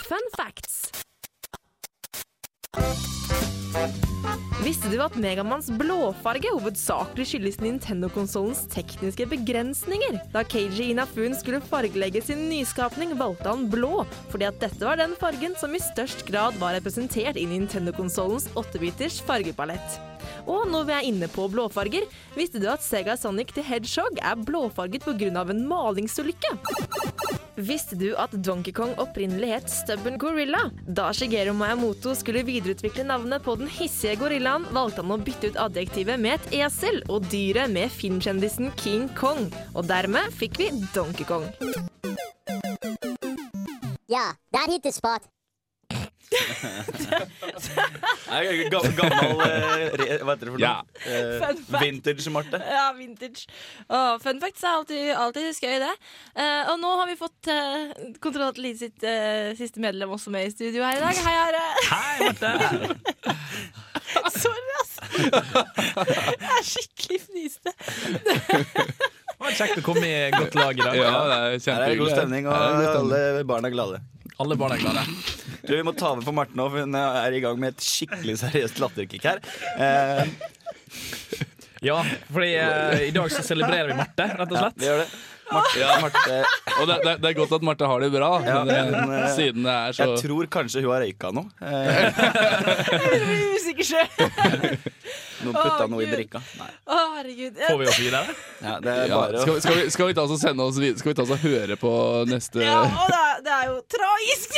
Fun 0.08 0.26
facts. 0.36 0.90
Visste 4.64 4.88
du 4.88 4.96
at 5.04 5.16
Megamanns 5.20 5.66
blåfarge 5.76 6.48
hovedsakelig 6.54 7.26
skyldes 7.28 7.58
Nintendo-konsollens 7.60 8.62
tekniske 8.72 9.26
begrensninger? 9.28 10.16
Da 10.32 10.40
Keiji 10.40 10.86
Inafun 10.94 11.36
skulle 11.36 11.60
fargelegge 11.60 12.22
sin 12.24 12.46
nyskapning, 12.48 13.12
valgte 13.20 13.52
han 13.52 13.68
blå, 13.68 14.06
fordi 14.32 14.48
at 14.48 14.62
dette 14.64 14.80
var 14.88 14.96
den 15.02 15.12
fargen 15.20 15.52
som 15.60 15.76
i 15.76 15.82
størst 15.84 16.24
grad 16.30 16.56
var 16.62 16.78
representert 16.78 17.36
i 17.36 17.44
Nintendo-konsollens 17.50 18.48
8-biters 18.56 19.20
fargepalett. 19.28 20.00
Og 20.50 20.68
når 20.68 20.88
vi 20.88 20.94
er 20.96 21.08
inne 21.08 21.28
på 21.32 21.46
blåfarger, 21.52 22.06
visste 22.36 22.60
du 22.60 22.68
at 22.72 22.84
Sega 22.84 23.16
Sonic 23.16 23.54
the 23.56 23.64
Hedgehog 23.64 24.18
er 24.20 24.36
blåfarget 24.36 25.04
pga. 25.04 25.44
en 25.50 25.66
malingsulykke? 25.68 26.52
Visste 27.56 27.94
du 27.96 28.16
at 28.18 28.32
Donkey 28.44 28.72
Kong 28.72 28.94
opprinnelig 28.98 29.48
het 29.52 29.70
Stubborn 29.70 30.18
Gorilla? 30.18 30.70
Da 30.86 31.12
Shigeru 31.12 31.54
Miyamoto 31.54 32.14
skulle 32.14 32.42
videreutvikle 32.42 33.04
navnet 33.04 33.42
på 33.42 33.54
den 33.56 33.68
hissige 33.68 34.16
gorillaen, 34.18 34.66
valgte 34.74 35.02
han 35.02 35.14
å 35.14 35.20
bytte 35.22 35.52
ut 35.52 35.60
adjektivet 35.68 36.18
med 36.20 36.40
et 36.40 36.58
esel 36.64 37.00
og 37.08 37.28
dyret 37.30 37.70
med 37.70 37.92
filmkjendisen 37.94 38.74
King 38.82 39.06
Kong. 39.14 39.46
Og 39.74 39.86
dermed 39.86 40.34
fikk 40.34 40.58
vi 40.58 40.72
Donkey 40.94 41.24
Kong. 41.28 41.46
Ja, 44.10 44.34
der 44.52 44.66
hit 44.70 44.82
the 44.82 44.92
spot. 44.92 45.33
Nei, 48.30 48.68
ga- 48.72 48.80
Gammel 48.98 49.42
eh, 49.44 49.84
re, 49.98 50.06
Hva 50.24 50.34
heter 50.34 50.48
det 50.48 50.52
for 50.52 50.58
noe? 50.58 50.64
Ja. 50.64 50.74
Eh, 51.06 51.36
Fun 51.42 51.60
fact. 51.68 51.82
vintage, 51.84 52.30
Marte. 52.34 52.60
Ja, 52.70 52.86
vintage. 52.96 53.44
Åh, 53.88 54.14
fun 54.22 54.40
facts 54.42 54.64
er 54.64 54.72
alltid, 54.78 55.04
alltid 55.18 55.50
skøy, 55.58 55.76
det. 55.84 55.92
Eh, 56.34 56.62
og 56.72 56.80
nå 56.82 56.90
har 57.00 57.06
vi 57.10 57.16
fått 57.20 57.50
uh, 57.52 57.92
Kontroll 58.24 58.54
Elite 58.58 58.80
sitt 58.86 59.06
eh, 59.08 59.52
siste 59.58 59.82
medlem 59.82 60.10
også 60.16 60.32
med 60.34 60.48
i 60.48 60.54
studio 60.54 60.84
her 60.86 60.98
i 60.98 61.04
dag. 61.04 61.14
Hei, 61.26 61.36
Are. 61.44 61.64
Hei, 61.90 62.14
Marte. 62.28 62.50
Sorry, 64.34 64.74
ass. 64.80 64.92
Jeg 65.14 66.50
er 66.54 66.66
skikkelig 66.66 67.20
fniste. 67.28 67.70
Det 67.74 69.42
var 69.42 69.56
kjekt 69.58 69.80
å 69.80 69.84
komme 69.84 70.06
i 70.08 70.30
godt 70.32 70.54
lag 70.56 70.78
i 70.78 70.84
dag. 70.84 70.96
Ja, 70.96 71.10
det 71.28 71.36
er 71.36 71.74
Her 71.74 71.84
er 71.84 71.92
det 71.92 71.98
god 72.00 72.12
stemning, 72.14 72.46
og 72.48 72.54
Her 72.54 72.62
er 72.62 72.64
det 72.64 72.76
god 72.78 72.92
stemning. 72.94 73.24
alle 73.34 73.44
barn 73.50 73.68
er 73.68 73.74
glade. 73.74 73.98
Alle 74.42 74.56
barn 74.58 74.72
er 74.74 74.80
glade. 74.82 75.04
Du, 75.64 75.70
vi 75.76 75.82
må 75.86 75.92
ta 75.94 76.10
over 76.12 76.24
for 76.26 76.34
Marte 76.36 76.56
nå, 76.58 76.66
for 76.72 76.82
hun 76.82 76.96
er 76.98 77.36
i 77.36 77.42
gang 77.44 77.58
med 77.62 77.76
et 77.76 77.84
skikkelig 77.86 78.34
seriøst 78.42 78.80
latterkick 78.82 79.24
her. 79.30 79.38
Eh, 79.78 80.24
Ja, 81.84 81.98
fordi 82.32 82.54
eh, 82.56 83.02
i 83.10 83.12
dag 83.12 83.28
så 83.28 83.42
celebrerer 83.44 83.90
vi 83.90 83.96
Marte, 83.98 84.24
rett 84.38 84.52
og 84.54 84.56
slett. 84.56 84.78
ja, 84.80 84.80
vi 84.80 84.86
gjør 84.88 85.00
det. 85.02 85.08
Marte, 85.52 85.78
Ja. 85.82 85.88
Marte 86.00 86.36
Og 86.80 86.86
det, 86.88 86.94
det, 87.04 87.12
det 87.20 87.28
er 87.28 87.34
godt 87.36 87.52
at 87.58 87.66
Marte 87.68 87.88
har 87.90 88.00
det 88.00 88.08
bra, 88.14 88.30
ja, 88.46 88.62
men, 88.64 88.90
men, 88.94 89.12
eh, 89.18 89.26
siden 89.36 89.66
det 89.68 89.74
er 89.74 89.92
så 89.98 90.06
Jeg 90.08 90.22
tror 90.24 90.48
kanskje 90.56 90.80
hun 90.86 90.94
har 90.94 91.04
røyka 91.04 91.30
noe. 91.36 91.50
Eh, 91.60 93.20
blir 93.28 93.44
usikker 93.58 93.86
sjøl. 93.90 94.08
Noen 95.44 95.56
putta 95.58 95.84
Å, 95.84 95.90
noe 95.92 96.02
i 96.04 96.08
drikka. 96.10 96.40
Nei. 96.60 96.70
Å, 96.88 96.98
herregud. 97.18 97.54
Får 97.68 97.78
vi 97.80 97.86
oss 97.92 97.98
det? 97.98 98.24
Ja, 98.64 98.74
det 98.80 98.90
er 98.94 99.06
ja, 99.08 99.16
bare 99.20 99.40
skal, 99.44 99.54
vi- 99.54 99.60
skal, 99.64 99.74
vi, 99.78 99.82
skal 99.94 100.06
vi 100.10 100.14
ta 100.18 100.22
oss 100.26 100.34
og 100.36 100.40
sende 100.42 100.62
oss 100.68 100.78
videre? 100.80 100.98
Skal 101.02 101.10
vi 101.12 101.16
ta 101.18 101.22
oss 101.26 101.34
og 101.36 101.42
høre 101.44 101.76
på 101.80 101.92
neste 102.30 102.64
Ja, 102.64 102.80
og 102.84 103.08
det 103.12 103.20
er, 103.20 103.36
det 103.44 103.52
er 103.58 103.64
jo 103.70 103.76
tragisk! 103.94 104.50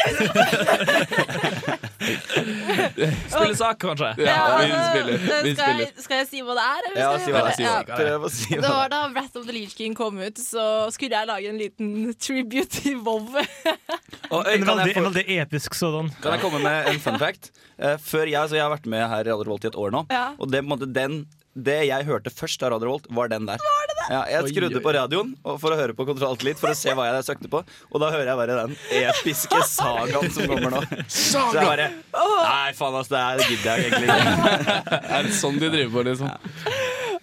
Spille 2.07 3.57
sak, 3.57 3.79
kanskje? 3.83 4.11
Ja, 4.19 4.59
vi 4.61 4.71
altså, 4.71 4.91
spiller. 4.91 5.19
Vi 5.19 5.55
skal, 5.55 5.65
spiller. 5.65 5.81
jeg, 5.81 6.05
skal 6.05 6.21
jeg 6.21 6.29
si 6.31 6.43
hva 6.47 6.55
det 6.59 6.65
er? 6.67 6.81
eller 6.89 7.01
Ja, 7.01 7.09
skal 7.11 7.25
si 7.27 7.33
hva 7.33 7.41
bare- 7.41 7.57
det 7.57 7.67
er. 7.67 7.85
Prøv 7.97 8.27
å 8.27 8.31
si 8.33 8.49
Det 8.55 8.61
hva 8.63 8.73
var 8.77 8.89
da 8.93 9.01
Wrath 9.15 9.37
of 9.41 9.47
the 9.49 9.55
Leech 9.57 9.75
King 9.79 9.95
kom 9.99 10.19
ut, 10.23 10.39
så 10.41 10.67
skulle 10.95 11.17
jeg 11.19 11.27
lage 11.31 11.49
en 11.51 11.59
liten 11.61 12.15
tribute 12.21 12.69
til 12.77 12.99
WoW. 13.07 13.27
Og, 14.35 14.43
En 14.51 14.65
kan, 14.65 14.77
veldig, 14.77 14.87
jeg 14.91 14.97
en 14.97 14.99
få, 14.99 15.03
veldig 15.11 15.25
episk 15.41 15.75
sådan. 15.79 16.11
kan 16.23 16.33
jeg 16.37 16.43
komme 16.43 16.59
med 16.65 16.89
en 16.91 17.01
fun 17.01 17.19
fact? 17.23 17.51
Eh, 17.79 17.97
før 18.01 18.27
jeg, 18.27 18.49
så 18.51 18.57
jeg 18.57 18.65
har 18.65 18.73
vært 18.73 18.87
med 18.91 19.05
her 19.07 19.21
i 19.23 19.29
Radio 19.31 19.45
Revolt 19.47 19.67
i 19.67 19.69
et 19.71 19.77
år 19.79 19.93
nå. 19.95 20.01
Ja. 20.11 20.25
Og 20.41 20.51
det, 20.51 20.63
på 20.65 20.73
en 20.73 20.76
måte, 20.77 20.93
den, 20.95 21.25
det 21.57 21.81
jeg 21.89 22.07
hørte 22.09 22.33
først 22.33 22.63
av 22.63 22.75
Radio 22.77 22.95
Volt, 22.95 23.11
var 23.17 23.33
den 23.33 23.49
der. 23.49 23.63
Ja, 24.07 24.21
jeg 24.31 24.53
skrudde 24.53 24.79
oi, 24.79 24.83
på 24.85 24.93
radioen 24.95 25.33
for 25.43 25.75
å 25.75 25.79
høre 25.79 25.95
på 25.97 26.07
Kontroll 26.07 26.39
litt, 26.47 26.61
for 26.61 26.71
å 26.71 26.77
se 26.79 26.93
hva 26.95 27.09
jeg 27.09 27.25
søkte 27.27 27.51
på. 27.51 27.63
Og 27.91 28.03
da 28.03 28.11
hører 28.15 28.31
jeg 28.31 28.39
bare 28.39 28.59
den 28.61 28.77
episke 29.01 29.63
sagaen 29.67 30.31
som 30.35 30.51
kommer 30.53 30.77
nå. 30.77 30.83
Så 31.11 31.43
jeg 31.57 31.67
bare 31.67 31.89
Nei, 32.15 32.75
faen, 32.77 32.99
ass, 33.01 33.11
det 33.11 33.23
her 33.23 33.43
gidder 33.43 33.83
jeg 33.83 33.89
egentlig 33.89 34.13
ikke. 34.13 35.01
Er 35.17 35.27
det 35.27 35.35
sånn 35.41 35.59
de 35.59 35.73
driver 35.73 35.97
på, 35.97 36.05
liksom? 36.11 36.31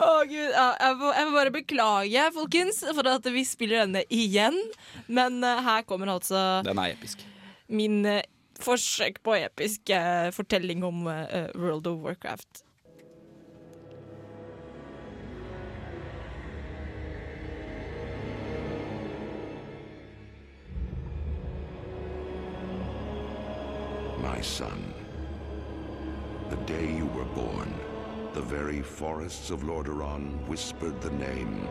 Å 0.04 0.12
gud, 0.28 0.50
ja, 0.50 0.68
jeg, 0.82 0.98
må, 1.00 1.14
jeg 1.16 1.30
må 1.30 1.38
bare 1.38 1.54
beklage, 1.54 2.28
folkens, 2.36 2.82
for 2.90 3.12
at 3.14 3.32
vi 3.32 3.46
spiller 3.48 3.84
denne 3.86 4.04
igjen. 4.12 4.58
Men 5.08 5.40
uh, 5.46 5.62
her 5.64 5.88
kommer 5.88 6.16
altså 6.18 6.64
Den 6.68 6.82
er 6.82 6.98
episk. 6.98 7.24
min 7.72 8.02
uh, 8.04 8.20
forsøk 8.64 9.22
på 9.24 9.38
episk 9.40 9.94
uh, 9.94 10.34
fortelling 10.36 10.84
om 10.88 11.06
World 11.08 11.88
of 11.88 12.04
Warcraft. 12.04 12.66
Son, 24.44 24.94
the 26.50 26.58
day 26.58 26.86
you 26.86 27.06
were 27.08 27.24
born, 27.24 27.74
the 28.34 28.42
very 28.42 28.82
forests 28.82 29.52
of 29.52 29.62
Lordaeron 29.62 30.46
whispered 30.48 31.00
the 31.00 31.12
name 31.12 31.68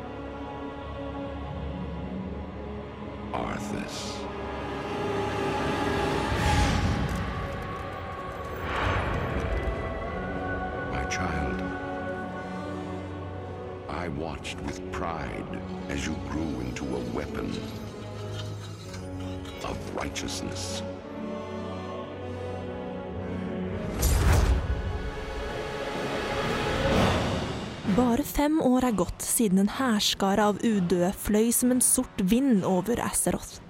Arthas. 3.33 4.17
My 10.91 11.05
child, 11.11 11.63
I 13.91 14.09
watched 14.09 14.59
with 14.63 14.81
pride 14.93 15.61
as 15.91 16.07
you 16.07 16.15
grew 16.31 16.61
into 16.61 16.85
a 16.85 17.01
weapon 17.11 17.53
of 19.63 19.95
righteousness. 19.95 20.83
Fem 28.33 28.61
år 28.65 28.87
er 28.89 28.95
gått 28.97 29.25
siden 29.25 29.61
en 29.61 29.75
hærskare 29.77 30.47
av 30.53 30.61
udøde 30.65 31.11
fløy 31.21 31.51
som 31.53 31.73
en 31.75 31.83
sort 31.85 32.23
vind 32.31 32.65
over 32.65 33.01
Azeroth. 33.05 33.61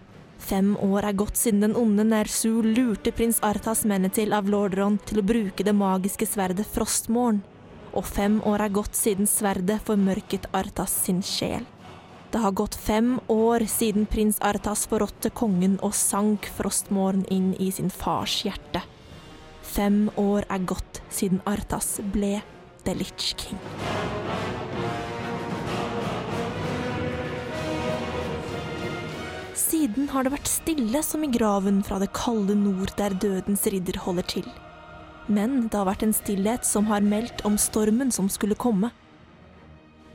Fem 0.42 0.74
år 0.82 1.06
er 1.08 1.16
gått 1.18 1.38
siden 1.38 1.62
den 1.64 1.76
onde 1.78 2.04
Nersu 2.06 2.62
lurte 2.62 3.12
prins 3.14 3.40
Arthas 3.46 3.84
mennene 3.86 4.12
til 4.14 4.34
av 4.34 4.48
Lordaeron 4.50 4.98
til 5.06 5.22
å 5.22 5.26
bruke 5.26 5.66
det 5.66 5.74
magiske 5.74 6.26
sverdet 6.26 6.66
Frostmorn. 6.74 7.42
Og 7.92 8.06
fem 8.06 8.40
år 8.48 8.66
er 8.66 8.74
gått 8.78 8.98
siden 8.98 9.28
sverdet 9.30 9.82
formørket 9.86 10.48
Arthas 10.56 10.94
sin 11.06 11.22
sjel. 11.26 11.66
Det 12.32 12.40
har 12.40 12.54
gått 12.56 12.78
fem 12.78 13.18
år 13.32 13.66
siden 13.68 14.06
prins 14.08 14.40
Arthas 14.40 14.86
forrådte 14.90 15.34
kongen 15.36 15.78
og 15.82 15.94
sank 15.98 16.48
Frostmorn 16.56 17.26
inn 17.34 17.52
i 17.58 17.70
sin 17.74 17.92
fars 17.92 18.40
hjerte. 18.46 18.82
Fem 19.62 20.06
år 20.16 20.46
er 20.48 20.66
gått 20.74 21.02
siden 21.12 21.42
Arthas 21.46 21.96
ble 22.14 22.38
The 22.86 22.96
Litch 22.98 23.34
King. 23.36 24.21
Siden 29.52 30.08
har 30.08 30.24
det 30.24 30.32
vært 30.32 30.48
stille 30.48 31.00
som 31.04 31.24
i 31.26 31.28
graven 31.32 31.82
fra 31.84 31.98
det 32.00 32.08
kalde 32.16 32.54
nord 32.56 32.94
der 32.96 33.12
dødens 33.20 33.66
ridder 33.68 33.98
holder 34.00 34.28
til. 34.38 34.46
Men 35.28 35.68
det 35.68 35.76
har 35.76 35.86
vært 35.86 36.04
en 36.06 36.14
stillhet 36.16 36.64
som 36.66 36.88
har 36.88 37.04
meldt 37.04 37.44
om 37.48 37.58
stormen 37.60 38.10
som 38.14 38.30
skulle 38.32 38.56
komme. 38.56 38.90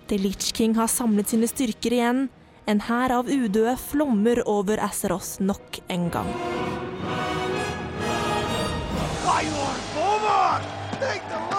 The 0.10 0.17
Litch 0.17 0.53
King 0.58 0.74
har 0.77 0.89
samlet 0.89 1.29
sine 1.29 1.50
styrker 1.50 1.94
igjen. 1.94 2.27
En 2.67 2.82
hær 2.88 3.13
av 3.13 3.29
udøde 3.29 3.77
flommer 3.79 4.41
over 4.50 4.82
Azeroth 4.84 5.38
nok 5.44 5.82
en 5.88 6.10
gang. 6.12 6.34
Take 10.98 11.22
the 11.29 11.56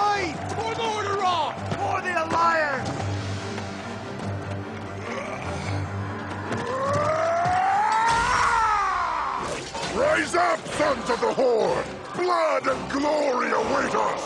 up, 10.59 10.69
sons 10.75 11.11
of 11.11 11.21
the 11.21 11.33
Horde! 11.33 11.85
Blood 12.17 12.67
and 12.67 12.91
glory 12.91 13.50
await 13.50 13.95
us! 13.95 14.23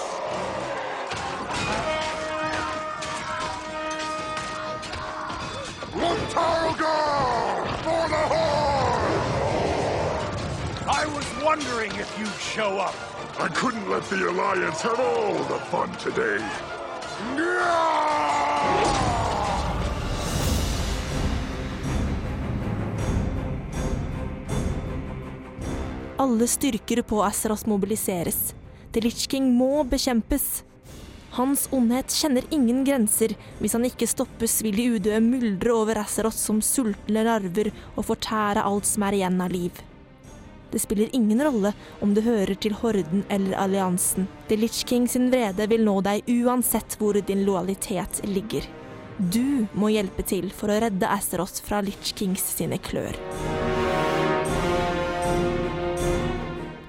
Luntargar! 5.93 7.67
For 7.83 8.09
the 8.09 8.25
Horde! 8.33 9.23
I 10.89 11.07
was 11.15 11.45
wondering 11.45 11.93
if 11.97 12.19
you'd 12.19 12.29
show 12.41 12.79
up. 12.79 12.95
I 13.41 13.49
couldn't 13.49 13.89
let 13.89 14.05
the 14.05 14.29
Alliance 14.29 14.83
have 14.83 15.01
all 15.01 15.35
the 15.45 15.59
fun 15.67 15.95
today. 15.97 16.39
Alle 26.23 26.47
styrker 26.47 27.03
på 27.03 27.25
Azeroth 27.25 27.67
mobiliseres. 27.67 28.55
The 28.93 29.01
Litch 29.03 29.27
King 29.27 29.49
må 29.59 29.83
bekjempes. 29.91 30.63
Hans 31.35 31.65
ondhet 31.75 32.15
kjenner 32.15 32.45
ingen 32.55 32.85
grenser. 32.87 33.35
Hvis 33.59 33.75
han 33.75 33.89
ikke 33.89 34.07
stoppes, 34.07 34.61
vil 34.63 34.77
de 34.79 34.85
udøde 34.93 35.19
myldre 35.25 35.73
over 35.75 35.99
Azeroth 36.05 36.39
som 36.39 36.61
sultne 36.63 37.25
larver 37.27 37.73
og 37.97 38.07
fortære 38.13 38.63
alt 38.63 38.87
som 38.87 39.07
er 39.09 39.17
igjen 39.19 39.41
av 39.43 39.51
liv. 39.51 39.81
Det 40.71 40.85
spiller 40.85 41.11
ingen 41.11 41.43
rolle 41.43 41.75
om 42.05 42.15
du 42.15 42.23
hører 42.23 42.55
til 42.55 42.79
Horden 42.79 43.27
eller 43.27 43.59
alliansen. 43.59 44.31
The 44.47 44.61
Litch 44.63 44.87
King 44.87 45.11
sin 45.11 45.27
vrede 45.35 45.67
vil 45.75 45.83
nå 45.89 45.97
deg 46.07 46.31
uansett 46.37 47.01
hvor 47.01 47.19
din 47.19 47.43
lojalitet 47.49 48.23
ligger. 48.31 48.71
Du 49.19 49.67
må 49.75 49.91
hjelpe 49.91 50.23
til 50.23 50.55
for 50.55 50.71
å 50.71 50.79
redde 50.87 51.11
Azeroth 51.19 51.67
fra 51.67 51.83
Litch 51.83 52.15
Kings 52.15 52.47
sine 52.55 52.79
klør. 52.79 53.19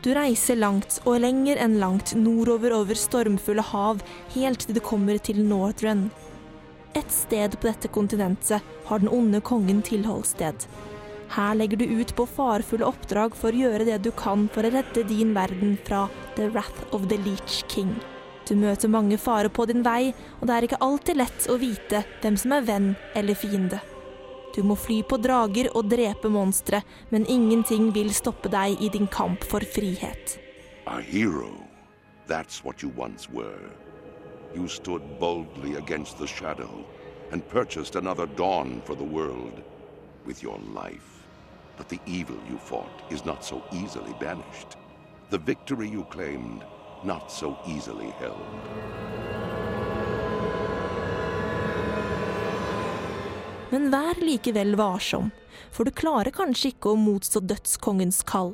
Du 0.03 0.09
reiser 0.11 0.57
langt 0.59 0.97
og 1.07 1.21
lenger 1.23 1.55
enn 1.63 1.77
langt 1.79 2.11
nordover 2.19 2.73
over 2.75 2.97
stormfulle 2.99 3.63
hav, 3.63 4.01
helt 4.33 4.65
til 4.65 4.75
du 4.75 4.81
kommer 4.83 5.15
til 5.15 5.39
Northrun. 5.47 6.09
Et 6.91 7.13
sted 7.15 7.55
på 7.55 7.69
dette 7.69 7.87
kontinentet 7.87 8.65
har 8.89 8.99
den 8.99 9.07
onde 9.07 9.39
kongen 9.39 9.79
tilholdssted. 9.87 10.67
Her 11.37 11.55
legger 11.55 11.79
du 11.79 11.85
ut 11.87 12.11
på 12.17 12.27
farefulle 12.27 12.85
oppdrag 12.85 13.37
for 13.39 13.55
å 13.55 13.63
gjøre 13.63 13.87
det 13.87 14.01
du 14.03 14.11
kan 14.11 14.49
for 14.51 14.67
å 14.67 14.73
redde 14.75 15.05
din 15.07 15.31
verden 15.37 15.77
fra 15.87 16.03
The 16.35 16.51
Wrath 16.51 16.83
of 16.91 17.07
the 17.07 17.21
Leech 17.23 17.63
King. 17.71 17.95
Du 18.43 18.57
møter 18.59 18.91
mange 18.91 19.15
farer 19.15 19.47
på 19.47 19.69
din 19.71 19.87
vei, 19.87 20.11
og 20.41 20.49
det 20.49 20.57
er 20.57 20.67
ikke 20.67 20.83
alltid 20.83 21.23
lett 21.23 21.47
å 21.47 21.55
vite 21.63 22.03
hvem 22.19 22.35
som 22.43 22.59
er 22.59 22.67
venn 22.67 22.93
eller 23.15 23.39
fiende. 23.39 23.79
Du 24.55 24.61
må 24.63 24.75
fly 24.77 25.01
på 25.01 25.17
drager 25.17 25.71
og 25.73 25.87
drepe 25.89 26.29
monstre, 26.29 26.83
men 27.09 27.25
ingenting 27.25 27.89
vil 27.95 28.13
stoppe 28.13 28.51
deg 28.53 28.81
i 28.81 28.89
din 28.93 29.07
kamp 29.07 29.43
for 29.49 29.65
frihet. 29.65 30.37
A 30.85 31.01
hero. 31.01 31.49
That's 32.27 32.63
what 32.63 32.83
you 32.83 32.91
once 32.95 33.29
were. 33.29 33.71
You 34.55 34.67
stood 34.67 35.01
boldly 35.19 35.75
against 35.75 36.17
the 36.19 36.27
shadow 36.27 36.85
and 37.31 37.47
purchased 37.49 37.95
another 37.95 38.27
dawn 38.27 38.81
for 38.85 38.95
the 38.95 39.03
world 39.03 39.63
with 40.25 40.43
your 40.43 40.59
life. 40.75 41.25
But 41.77 41.89
the 41.89 41.99
evil 42.05 42.37
you 42.47 42.57
fought 42.57 43.01
is 43.09 43.25
not 43.25 43.43
so 43.43 43.63
easily 43.71 44.13
banished. 44.19 44.77
The 45.31 45.39
victory 45.39 45.89
you 45.89 46.03
claimed, 46.11 46.63
not 47.03 47.31
so 47.31 47.57
easily 47.67 48.11
held. 48.19 48.45
Men 53.73 53.89
vær 53.89 54.19
likevel 54.21 54.75
varsom, 54.77 55.31
for 55.73 55.87
du 55.87 55.95
klarer 55.97 56.29
kanskje 56.35 56.75
ikke 56.75 56.91
å 56.91 56.99
motstå 56.99 57.41
dødskongens 57.49 58.21
kall. 58.29 58.51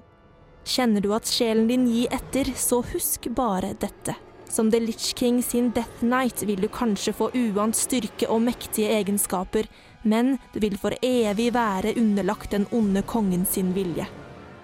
Kjenner 0.63 1.03
du 1.03 1.11
at 1.11 1.27
sjelen 1.27 1.67
din 1.67 1.87
gir 1.91 2.13
etter, 2.15 2.47
så 2.55 2.79
husk 2.93 3.27
bare 3.35 3.73
dette. 3.81 4.15
Som 4.49 4.71
The 4.71 4.79
Litch 4.79 5.11
King 5.19 5.41
sin 5.43 5.73
Death 5.75 5.99
Knight 5.99 6.45
vil 6.47 6.63
du 6.63 6.69
kanskje 6.71 7.13
få 7.13 7.29
uant 7.35 7.75
styrke 7.75 8.29
og 8.31 8.45
mektige 8.47 8.95
egenskaper, 8.95 9.67
men 10.07 10.37
du 10.53 10.61
vil 10.63 10.79
for 10.79 10.95
evig 11.03 11.51
være 11.53 11.97
underlagt 11.99 12.55
den 12.55 12.69
onde 12.71 13.03
kongen 13.03 13.43
sin 13.45 13.75
vilje. 13.75 14.07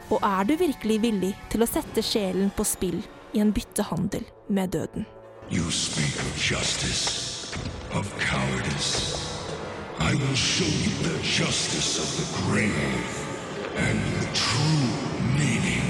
Og 0.07 0.23
er 0.23 0.47
du 0.47 0.55
virkelig 0.55 1.01
villig 1.03 1.33
til 1.51 1.65
å 1.65 1.69
sette 1.69 2.05
sjelen 2.05 2.53
på 2.55 2.63
spill 2.63 3.01
i 3.35 3.43
en 3.43 3.51
byttehandel 3.51 4.23
med 4.47 4.71
døden? 4.77 5.03
You 5.51 5.67
speak 5.69 6.15
of 6.23 6.33
justice, 6.39 7.51
of 7.93 8.07
cowardice. 8.23 9.24
I 9.99 10.13
will 10.13 10.35
show 10.35 10.65
you 10.65 10.93
the 11.03 11.17
justice 11.23 11.97
of 11.99 12.09
the 12.19 12.27
grave 12.43 13.27
and 13.77 13.99
the 14.19 14.27
true 14.33 14.87
meaning 15.37 15.87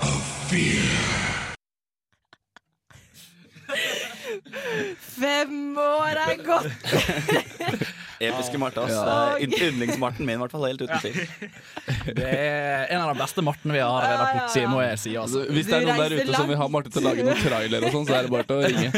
of 0.00 0.22
fear. 0.48 0.84
Fem 5.00 5.78
år 5.78 6.18
er 6.28 6.36
gått! 6.46 6.72
Episke 8.20 8.58
Marte. 8.58 8.80
Ja. 8.90 9.38
Yndlings-Marten 9.38 10.26
min, 10.26 10.34
i 10.34 10.38
hvert 10.42 10.50
fall. 10.50 10.64
Helt 10.66 10.82
uten 10.82 10.98
tvil. 10.98 11.18
Det 12.18 12.24
er 12.26 12.88
en 12.90 13.02
av 13.04 13.12
de 13.12 13.20
beste 13.20 13.42
Martene 13.46 13.76
vi 13.76 13.82
har 13.82 14.02
ved 14.02 14.16
Rapportsi, 14.18 14.64
må 14.66 14.80
jeg 14.82 14.98
si. 14.98 15.14
Altså. 15.20 15.44
Hvis 15.54 15.68
det 15.68 15.76
er 15.78 15.86
noen 15.86 16.02
der 16.02 16.16
ute 16.18 16.34
som 16.34 16.48
vil 16.50 16.58
ha 16.58 16.66
Marte 16.72 16.90
til 16.94 17.04
å 17.04 17.08
lage 17.12 17.26
noen 17.26 17.42
trailer 17.44 17.86
og 17.86 17.94
sånn, 17.94 18.08
så 18.08 18.16
er 18.18 18.26
det 18.26 18.32
bare 18.34 18.48
til 18.48 18.56
å 18.56 18.62
ringe. 18.66 18.90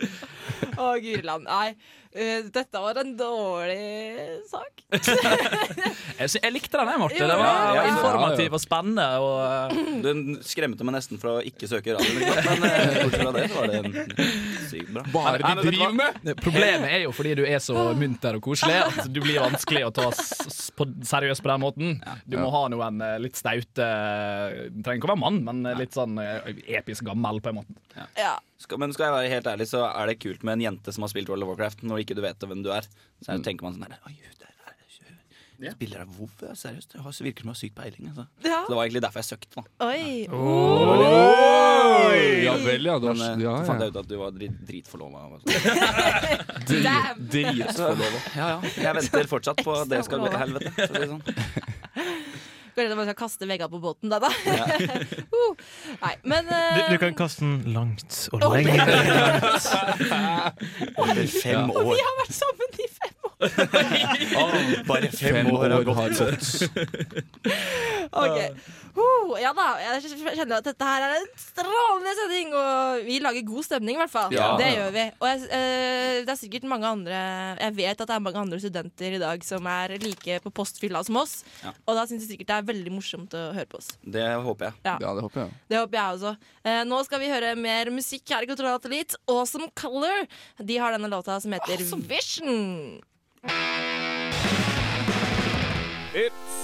Å, 0.84 0.88
Guriland. 1.04 1.44
Nei, 1.48 1.74
eh, 2.14 2.46
dette 2.52 2.82
var 2.82 3.00
en 3.02 3.12
dårlig 3.16 4.40
sak. 4.50 4.84
Jeg, 6.20 6.28
jeg 6.36 6.52
likte 6.52 6.76
den, 6.76 6.88
jeg, 6.90 7.00
Marte. 7.00 7.16
Det 7.16 7.36
var 7.38 7.46
ja, 7.46 7.68
ja. 7.78 7.84
informativ 7.94 8.56
og 8.58 8.60
spennende. 8.60 9.04
Og, 9.24 9.38
uh... 9.40 9.92
Den 10.04 10.34
skremte 10.44 10.84
meg 10.84 10.98
nesten 10.98 11.20
fra 11.22 11.38
å 11.38 11.44
ikke 11.46 11.64
søke 11.70 11.94
radio, 11.96 12.18
men 12.18 12.66
eh, 12.68 12.98
bortsett 12.98 13.22
fra 13.22 13.32
det 13.32 13.44
så 13.48 13.62
var 13.62 13.70
det 13.72 14.26
sykt 14.68 14.92
bra. 14.92 15.04
Hva 15.14 15.22
er 15.30 15.40
det 15.40 15.46
de 15.46 15.64
du 15.64 15.70
driver 15.70 15.96
med? 15.96 16.32
Problemet 16.42 16.88
er 16.90 17.04
jo 17.06 17.14
fordi 17.16 17.32
du 17.40 17.44
er 17.46 17.62
så 17.64 17.86
munter 17.96 18.36
og 18.36 18.44
koselig 18.50 18.76
at 18.82 19.08
du 19.08 19.22
blir 19.24 19.40
vanskelig 19.40 19.86
å 19.88 19.94
ta 19.96 20.10
på, 20.10 20.88
seriøst 21.08 21.44
på 21.44 21.52
den 21.52 21.64
måten. 21.64 21.96
Du 22.28 22.36
må 22.40 22.50
ha 22.52 22.66
noen 22.72 23.00
eh, 23.04 23.16
litt 23.22 23.38
staute 23.38 23.88
Du 24.70 24.80
trenger 24.84 25.00
ikke 25.00 25.10
å 25.10 25.14
være 25.14 25.22
mann, 25.24 25.42
men 25.46 25.64
eh, 25.68 25.78
litt 25.80 25.96
sånn 25.96 26.20
eh, 26.22 26.52
episk 26.80 27.08
gammel, 27.08 27.40
på 27.42 27.52
en 27.52 27.60
måte. 27.62 27.76
Skal, 27.94 28.40
men 28.78 28.92
skal 28.92 29.04
jeg 29.08 29.14
være 29.16 29.30
helt 29.36 29.46
ærlig, 29.46 29.66
så 29.70 29.80
er 29.88 30.06
det 30.12 30.18
kult 30.20 30.42
med 30.44 30.52
en 30.58 30.62
jente 30.68 30.92
som 30.92 31.02
har 31.06 31.10
spilt 31.12 31.28
World 31.32 31.42
of 31.46 31.50
Warcraft, 31.54 31.82
når 31.88 31.98
ikke 32.04 32.14
du 32.18 32.22
vet 32.22 32.38
hvem 32.38 32.62
du 32.62 32.70
er. 32.74 32.82
Så 33.24 33.32
Mm. 33.38 33.42
tenker 33.44 33.62
man 33.64 33.72
sånn 33.74 33.86
her 33.88 33.98
Oi, 34.06 34.16
der 34.38 34.46
er 34.46 34.50
hun 35.60 35.68
spiller 35.74 36.00
av 36.00 36.08
WoW, 36.16 36.30
seriøst. 36.56 36.88
Det 36.96 37.00
virker 37.20 37.40
som 37.44 37.50
hun 37.50 37.52
har 37.52 37.58
syk 37.60 37.74
peiling. 37.76 38.06
Altså. 38.08 38.24
Ja. 38.44 38.62
Så 38.64 38.68
det 38.72 38.76
var 38.78 38.84
egentlig 38.86 39.02
derfor 39.04 39.20
jeg 39.20 39.28
søkte. 39.28 39.60
Da. 39.60 39.64
Oi. 39.84 40.24
Oi! 40.32 42.20
Ja 42.46 42.54
vel, 42.64 42.80
ja. 42.88 42.94
Da, 42.98 43.12
Men 43.12 43.20
eh, 43.26 43.42
ja, 43.44 43.52
så 43.60 43.66
fant 43.68 43.80
jeg 43.84 43.92
ut 43.92 43.98
at 44.00 44.08
du 44.08 44.16
var 44.16 44.30
drit, 44.32 44.56
dritforlova. 44.70 45.18
Dritforlova. 47.34 48.20
Ja, 48.36 48.46
ja. 48.54 48.58
Jeg 48.86 48.94
venter 49.02 49.28
fortsatt 49.30 49.60
på 49.64 49.70
at 49.82 49.88
det 49.92 50.00
skal 50.06 50.18
gå 50.24 50.28
til 50.32 50.40
helvete. 50.40 50.70
Så 50.80 50.92
det 50.96 51.02
er 51.04 51.10
å 51.12 51.14
si 52.74 52.84
det 52.84 52.90
sånn. 52.90 52.96
Kanskje 52.96 52.98
man 53.00 53.08
skal 53.10 53.18
kaste 53.20 53.48
veggene 53.50 53.72
på 53.72 53.80
båten 53.82 54.12
da, 54.12 54.20
da? 54.22 54.30
uh, 55.36 55.64
nei, 56.04 56.14
men 56.32 56.50
Du, 56.50 56.54
eh, 56.56 56.90
du 56.92 56.98
kan 57.02 57.16
kaste 57.18 57.46
den 57.46 57.74
langt 57.74 58.20
og 58.34 58.44
lenge. 58.54 58.78
Over 60.96 61.24
fem 61.44 61.70
år. 61.74 61.92
Vi 61.94 62.04
har 62.06 62.18
vært 62.22 62.36
sammen 62.36 62.80
i 62.80 62.89
fem! 63.40 64.84
Bare 64.88 65.10
fem, 65.12 65.34
Fem 65.40 65.50
år 65.54 65.70
har 65.70 65.80
år 65.80 65.94
har 65.94 66.14
gått. 66.18 66.70
Ok. 68.10 68.38
Uh, 68.90 69.36
ja 69.38 69.52
da, 69.54 69.66
jeg 69.78 70.10
kjenner 70.34 70.56
at 70.58 70.66
dette 70.66 70.86
her 70.86 71.04
er 71.06 71.12
en 71.20 71.28
strålende 71.38 72.14
sending, 72.18 72.54
og 72.58 73.04
vi 73.06 73.20
lager 73.22 73.44
god 73.46 73.66
stemning, 73.68 73.94
i 73.94 74.00
hvert 74.00 74.12
fall. 74.12 74.34
Ja. 74.34 74.48
Det 74.58 74.70
gjør 74.74 74.90
vi. 74.96 75.04
Og 75.20 75.26
jeg, 75.30 75.44
uh, 75.46 76.16
det 76.26 76.34
er 76.34 76.40
sikkert 76.40 76.66
mange 76.70 76.88
andre 76.90 77.20
Jeg 77.60 77.76
vet 77.78 78.02
at 78.02 78.10
det 78.10 78.16
er 78.16 78.24
mange 78.24 78.42
andre 78.42 78.58
studenter 78.62 79.16
i 79.16 79.20
dag 79.22 79.44
som 79.46 79.68
er 79.70 79.94
like 80.02 80.40
på 80.44 80.52
postfylla 80.60 81.04
som 81.06 81.20
oss, 81.22 81.40
Ja. 81.62 81.72
og 81.86 81.98
da 81.98 82.06
syns 82.10 82.24
jeg 82.26 82.32
sikkert 82.34 82.50
det 82.50 82.56
er 82.58 82.68
veldig 82.72 82.94
morsomt 82.96 83.36
å 83.38 83.44
høre 83.54 83.68
på 83.70 83.78
oss. 83.78 83.92
Det 84.02 84.26
håper 84.42 84.70
jeg. 84.70 84.78
Ja. 84.88 84.96
ja, 85.06 85.14
det 85.14 85.26
håper 85.28 85.44
jeg. 85.44 85.60
Det 85.70 85.78
håper 85.84 86.00
jeg 86.00 86.16
også. 86.18 86.34
Uh, 86.66 86.82
nå 86.90 87.02
skal 87.06 87.22
vi 87.22 87.30
høre 87.30 87.54
mer 87.58 87.92
musikk 87.94 88.34
her 88.34 88.46
i 88.46 88.50
Kontroll 88.50 88.90
Elite. 88.90 89.20
Awesome 89.30 89.70
Color. 89.78 90.26
De 90.58 90.80
har 90.82 90.96
denne 90.96 91.12
låta 91.12 91.38
som 91.40 91.54
heter 91.54 91.78
awesome 91.78 92.10
Vision. 92.10 93.00
It's 96.12 96.56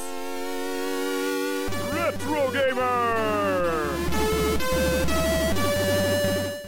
Retro 1.94 2.50
Gamer! 2.52 3.96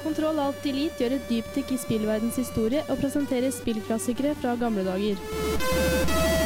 Kontroll 0.03 0.39
Alt 0.41 0.67
Elite 0.67 1.03
gjør 1.03 1.19
et 1.19 1.29
dypdykk 1.29 1.75
i 1.75 1.79
spillverdens 1.83 2.41
historie 2.41 2.83
og 2.89 2.99
presenterer 3.03 3.51
spillklassikere 3.53 4.35
fra 4.41 4.57
gamle 4.57 4.87
dager. 4.87 6.38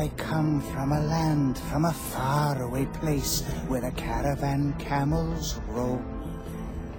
I 0.00 0.08
come 0.16 0.62
from 0.62 0.92
a 0.92 1.00
land, 1.00 1.58
from 1.58 1.84
a 1.84 1.92
faraway 1.92 2.86
place 2.86 3.42
where 3.68 3.82
the 3.82 3.90
caravan 3.90 4.72
camels 4.78 5.60
roam. 5.68 6.00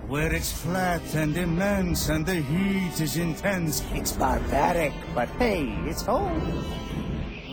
Where 0.08 0.32
it's 0.32 0.52
flat 0.52 1.16
and 1.16 1.36
immense 1.36 2.10
and 2.10 2.24
the 2.24 2.36
heat 2.36 3.02
is 3.02 3.18
intense. 3.18 3.82
It's 3.92 4.12
barbaric, 4.12 4.94
but 5.16 5.30
hey, 5.42 5.76
it's 5.88 6.04
home. 6.04 6.64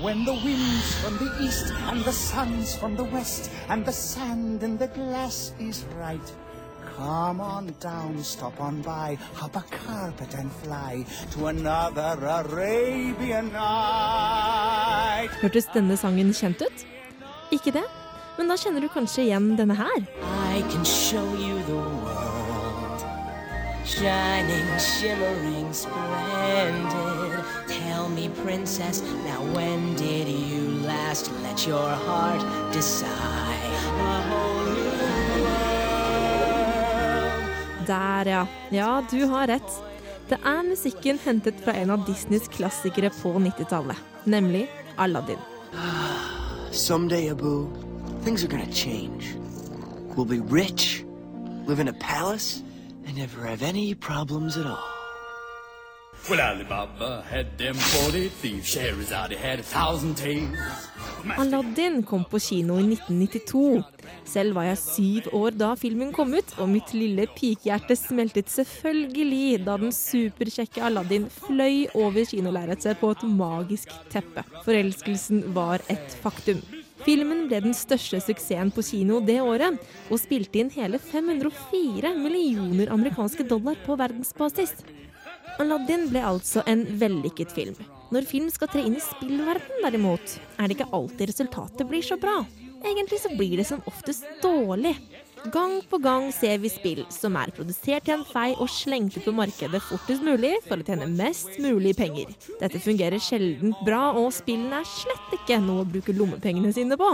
When 0.02 0.26
the 0.26 0.34
wind's 0.34 0.94
from 0.96 1.16
the 1.16 1.32
east 1.40 1.72
and 1.72 2.04
the 2.04 2.12
sun's 2.12 2.76
from 2.76 2.94
the 2.94 3.04
west 3.04 3.50
and 3.70 3.86
the 3.86 3.92
sand 3.92 4.62
in 4.62 4.76
the 4.76 4.88
glass 4.88 5.54
is 5.58 5.82
right. 5.96 6.28
Come 6.98 7.40
on 7.40 7.72
down, 7.80 8.24
stop 8.24 8.60
on 8.60 8.82
by, 8.82 9.16
hop 9.34 9.54
a 9.54 9.62
carpet 9.70 10.34
and 10.34 10.50
fly 10.50 11.04
to 11.30 11.46
another 11.46 12.18
Arabian 12.20 13.52
night. 13.52 15.30
Hørtes 15.38 15.70
denne 15.70 15.94
sangen 15.96 16.32
kjent 16.34 16.58
ut? 16.66 16.82
Ikke 17.54 17.70
det? 17.76 17.84
Men 18.34 18.50
da 18.50 18.56
kjenner 18.58 18.82
du 18.82 18.88
kanskje 18.90 19.28
igjen 19.28 19.54
denne 19.60 19.76
her. 19.78 20.00
I 20.56 20.62
can 20.72 20.84
show 20.84 21.22
you 21.38 21.62
the 21.70 21.78
world, 22.02 23.00
shining, 23.86 24.66
shimmering, 24.82 25.70
splendid. 25.70 27.38
Tell 27.68 28.08
me, 28.08 28.28
princess, 28.42 29.02
now 29.22 29.38
when 29.54 29.94
did 29.94 30.26
you 30.26 30.82
last 30.82 31.30
let 31.46 31.64
your 31.64 31.94
heart 32.10 32.42
decide? 32.72 33.68
Der, 37.88 38.28
ja. 38.28 38.46
Ja, 38.70 39.02
du 39.10 39.26
har 39.26 39.48
rett. 39.48 39.78
Det 40.28 40.36
er 40.44 40.62
musikken 40.66 41.18
hentet 41.24 41.56
fra 41.64 41.72
en 41.72 41.90
av 41.94 42.04
Disneys 42.04 42.50
klassikere 42.52 43.08
på 43.22 43.32
90-tallet, 43.40 43.96
nemlig 44.28 44.66
Aladdin. 45.00 45.40
Someday, 46.70 47.30
Abu, 47.30 47.66
things 48.24 48.44
are 48.44 48.48
gonna 48.48 48.70
change. 48.72 49.34
We'll 50.14 50.28
be 50.28 50.40
rich, 50.40 51.04
live 51.66 51.80
in 51.80 51.88
a 51.88 51.94
palace, 51.94 52.62
and 53.06 53.16
never 53.16 53.46
have 53.46 53.62
any 53.62 53.94
problems 53.94 54.58
at 54.58 54.66
all. 54.66 54.97
Aladdin 61.38 62.02
kom 62.06 62.24
på 62.28 62.40
kino 62.42 62.76
i 62.80 62.84
1992. 62.94 63.82
Selv 64.28 64.58
var 64.58 64.68
jeg 64.68 64.80
syv 64.82 65.30
år 65.38 65.56
da 65.56 65.70
filmen 65.78 66.10
kom 66.16 66.34
ut, 66.36 66.52
og 66.58 66.68
mitt 66.72 66.92
lille 66.96 67.28
pikehjerte 67.36 67.96
smeltet 67.98 68.50
selvfølgelig 68.52 69.62
da 69.66 69.78
den 69.80 69.94
superkjekke 69.94 70.84
Aladdin 70.84 71.28
fløy 71.46 71.86
over 71.94 72.26
kinolerretet 72.28 73.00
på 73.00 73.14
et 73.14 73.24
magisk 73.38 73.94
teppe. 74.12 74.44
Forelskelsen 74.66 75.46
var 75.56 75.84
et 75.88 76.18
faktum. 76.22 76.60
Filmen 77.06 77.46
ble 77.48 77.62
den 77.62 77.76
største 77.78 78.18
suksessen 78.20 78.72
på 78.74 78.82
kino 78.84 79.20
det 79.24 79.38
året, 79.40 79.78
og 80.10 80.20
spilte 80.20 80.60
inn 80.60 80.72
hele 80.74 80.98
504 80.98 82.14
millioner 82.18 82.90
amerikanske 82.92 83.46
dollar 83.48 83.78
på 83.86 83.96
verdensbasis. 84.00 84.74
Aladdin 85.58 86.06
ble 86.12 86.20
altså 86.22 86.62
en 86.70 86.84
vellykket 87.00 87.50
film. 87.54 87.78
Når 88.14 88.26
film 88.30 88.48
skal 88.52 88.70
tre 88.72 88.84
inn 88.86 88.96
i 88.96 89.02
spillverden 89.02 89.82
derimot, 89.84 90.38
er 90.56 90.68
det 90.68 90.78
ikke 90.78 90.92
alltid 90.96 91.32
resultatet 91.32 91.88
blir 91.90 92.04
så 92.06 92.16
bra. 92.20 92.40
Egentlig 92.86 93.18
så 93.20 93.32
blir 93.34 93.56
det 93.58 93.66
som 93.66 93.82
oftest 93.90 94.26
dårlig. 94.42 94.94
Gang 95.54 95.76
på 95.90 95.98
gang 96.02 96.28
ser 96.34 96.58
vi 96.62 96.70
spill 96.70 97.04
som 97.14 97.36
er 97.38 97.52
produsert 97.54 98.08
i 98.08 98.14
en 98.14 98.24
fei 98.26 98.48
og 98.56 98.70
slengt 98.70 99.16
ut 99.18 99.26
på 99.26 99.34
markedet 99.34 99.80
fortest 99.86 100.24
mulig 100.26 100.56
for 100.66 100.78
å 100.78 100.86
tjene 100.86 101.06
mest 101.10 101.60
mulig 101.62 101.94
penger. 101.98 102.32
Dette 102.58 102.80
fungerer 102.82 103.22
sjelden 103.22 103.74
bra, 103.86 104.12
og 104.18 104.32
spillene 104.34 104.82
er 104.82 104.90
slett 104.90 105.36
ikke 105.38 105.60
noe 105.62 105.84
å 105.84 105.90
bruke 105.90 106.14
lommepengene 106.14 106.74
sine 106.74 106.98
på. 106.98 107.12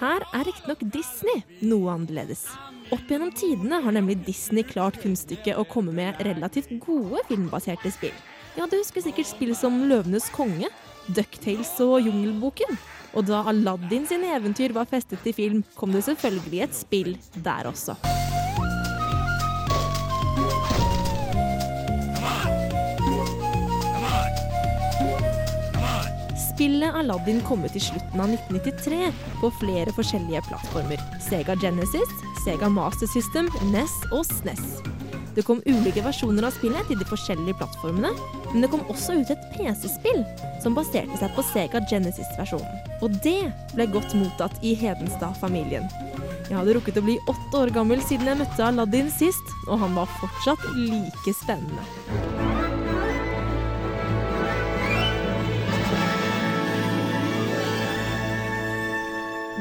Her 0.00 0.24
er 0.32 0.46
riktignok 0.48 0.80
Disney 0.94 1.42
noe 1.68 1.92
annerledes. 1.92 2.46
Opp 2.92 3.08
gjennom 3.08 3.32
tidene 3.36 3.80
har 3.84 3.94
nemlig 3.94 4.18
Disney 4.26 4.64
klart 4.66 4.98
kunststykket 5.02 5.58
å 5.60 5.66
komme 5.68 5.94
med 5.96 6.20
relativt 6.26 6.72
gode 6.82 7.22
filmbaserte 7.28 7.92
spill. 7.92 8.14
Ja, 8.56 8.66
du 8.68 8.76
husker 8.76 9.04
sikkert 9.04 9.30
spill 9.30 9.54
som 9.56 9.78
Løvenes 9.88 10.28
konge, 10.34 10.68
Ducktales 11.08 11.72
og 11.84 12.02
Jungelboken. 12.04 12.76
Og 13.12 13.28
da 13.28 13.42
Aladdin 13.48 14.08
sine 14.08 14.32
eventyr 14.36 14.72
var 14.76 14.88
festet 14.88 15.20
til 15.24 15.36
film, 15.36 15.64
kom 15.76 15.92
det 15.92 16.04
selvfølgelig 16.08 16.64
et 16.66 16.76
spill 16.76 17.16
der 17.44 17.68
også. 17.72 17.96
Spillet 26.54 26.94
Aladdin 26.94 27.40
kom 27.40 27.64
ut 27.64 27.76
i 27.76 27.80
slutten 27.80 28.20
av 28.20 28.30
1993 28.30 29.12
på 29.40 29.50
flere 29.60 29.92
forskjellige 29.96 30.42
plattformer. 30.48 31.00
Sega 31.24 31.56
Genesis, 31.62 32.12
Sega 32.44 32.68
Master 32.68 33.08
System, 33.08 33.48
NES 33.72 33.94
og 34.12 34.26
SNES. 34.26 34.82
Det 35.32 35.46
kom 35.48 35.62
ulike 35.64 36.04
versjoner 36.04 36.44
av 36.44 36.52
spillet 36.52 36.90
til 36.90 37.00
de 37.00 37.08
forskjellige 37.08 37.56
plattformene, 37.56 38.10
men 38.52 38.60
det 38.60 38.68
kom 38.72 38.84
også 38.92 39.16
ut 39.22 39.32
et 39.32 39.48
PC-spill 39.54 40.20
som 40.60 40.76
baserte 40.76 41.16
seg 41.16 41.32
på 41.32 41.44
Sega 41.54 41.80
Genesis-versjonen. 41.88 42.84
Og 43.00 43.16
det 43.24 43.48
ble 43.72 43.88
godt 43.94 44.12
mottatt 44.20 44.60
i 44.60 44.76
Hedenstad-familien. 44.76 45.88
Jeg 46.50 46.58
hadde 46.58 46.76
rukket 46.76 47.00
å 47.00 47.06
bli 47.06 47.16
åtte 47.32 47.64
år 47.64 47.72
gammel 47.72 48.04
siden 48.04 48.28
jeg 48.28 48.42
møtte 48.44 48.68
Aladdin 48.68 49.08
sist, 49.14 49.56
og 49.70 49.80
han 49.80 49.96
var 49.96 50.10
fortsatt 50.20 50.68
like 50.76 51.38
spennende. 51.40 52.51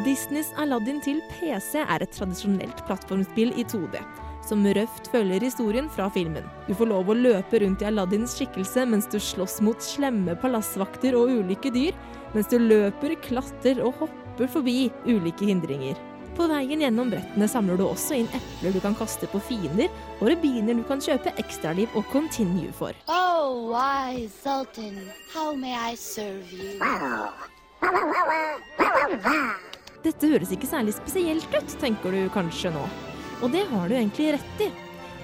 Disneys 0.06 0.50
Aladdin 0.58 0.98
til 1.04 1.20
PC 1.30 1.78
er 1.84 2.02
et 2.02 2.14
tradisjonelt 2.16 2.80
plattformspill 2.88 3.52
i 3.60 3.64
2D, 3.70 4.00
som 4.48 4.64
røft 4.66 5.10
følger 5.14 5.44
historien 5.46 5.90
fra 5.94 6.08
filmen. 6.10 6.48
Du 6.66 6.74
får 6.78 6.90
lov 6.90 7.12
å 7.12 7.18
løpe 7.18 7.60
rundt 7.62 7.84
i 7.84 7.90
Aladdins 7.90 8.34
skikkelse 8.38 8.88
mens 8.90 9.10
du 9.12 9.20
slåss 9.22 9.60
mot 9.66 9.84
slemme 9.86 10.34
palassvakter 10.42 11.18
og 11.20 11.30
ulike 11.42 11.70
dyr, 11.76 11.94
mens 12.34 12.50
du 12.50 12.58
løper, 12.62 13.14
klatrer 13.28 13.84
og 13.86 14.00
hopper 14.00 14.50
forbi 14.50 14.90
ulike 15.06 15.46
hindringer. 15.52 16.00
På 16.38 16.48
veien 16.50 16.82
gjennom 16.82 17.12
brettene 17.12 17.48
samler 17.52 17.78
du 17.78 17.86
også 17.86 18.16
inn 18.22 18.30
epler 18.34 18.74
du 18.74 18.80
kan 18.82 18.96
kaste 18.98 19.28
på 19.30 19.42
fiender, 19.52 19.92
og 20.18 20.32
rubiner 20.32 20.80
du 20.80 20.84
kan 20.88 21.04
kjøpe 21.04 21.36
ekstraliv 21.44 21.92
og 21.94 22.08
continue 22.14 22.72
for. 22.74 22.96
Oh, 23.12 23.70
why, 23.70 24.26
Sultan, 24.42 25.12
how 25.36 25.54
may 25.54 25.76
I 25.76 25.94
serve 26.00 26.48
you? 26.50 26.80
Dette 30.02 30.32
høres 30.32 30.50
ikke 30.50 30.70
særlig 30.70 30.96
spesielt 30.98 31.52
ut, 31.54 31.74
tenker 31.82 32.16
du 32.16 32.24
kanskje 32.34 32.72
nå. 32.74 32.86
Og 33.46 33.52
det 33.54 33.68
har 33.70 33.90
du 33.90 33.94
egentlig 33.94 34.32
rett 34.34 34.64
i. 34.66 34.70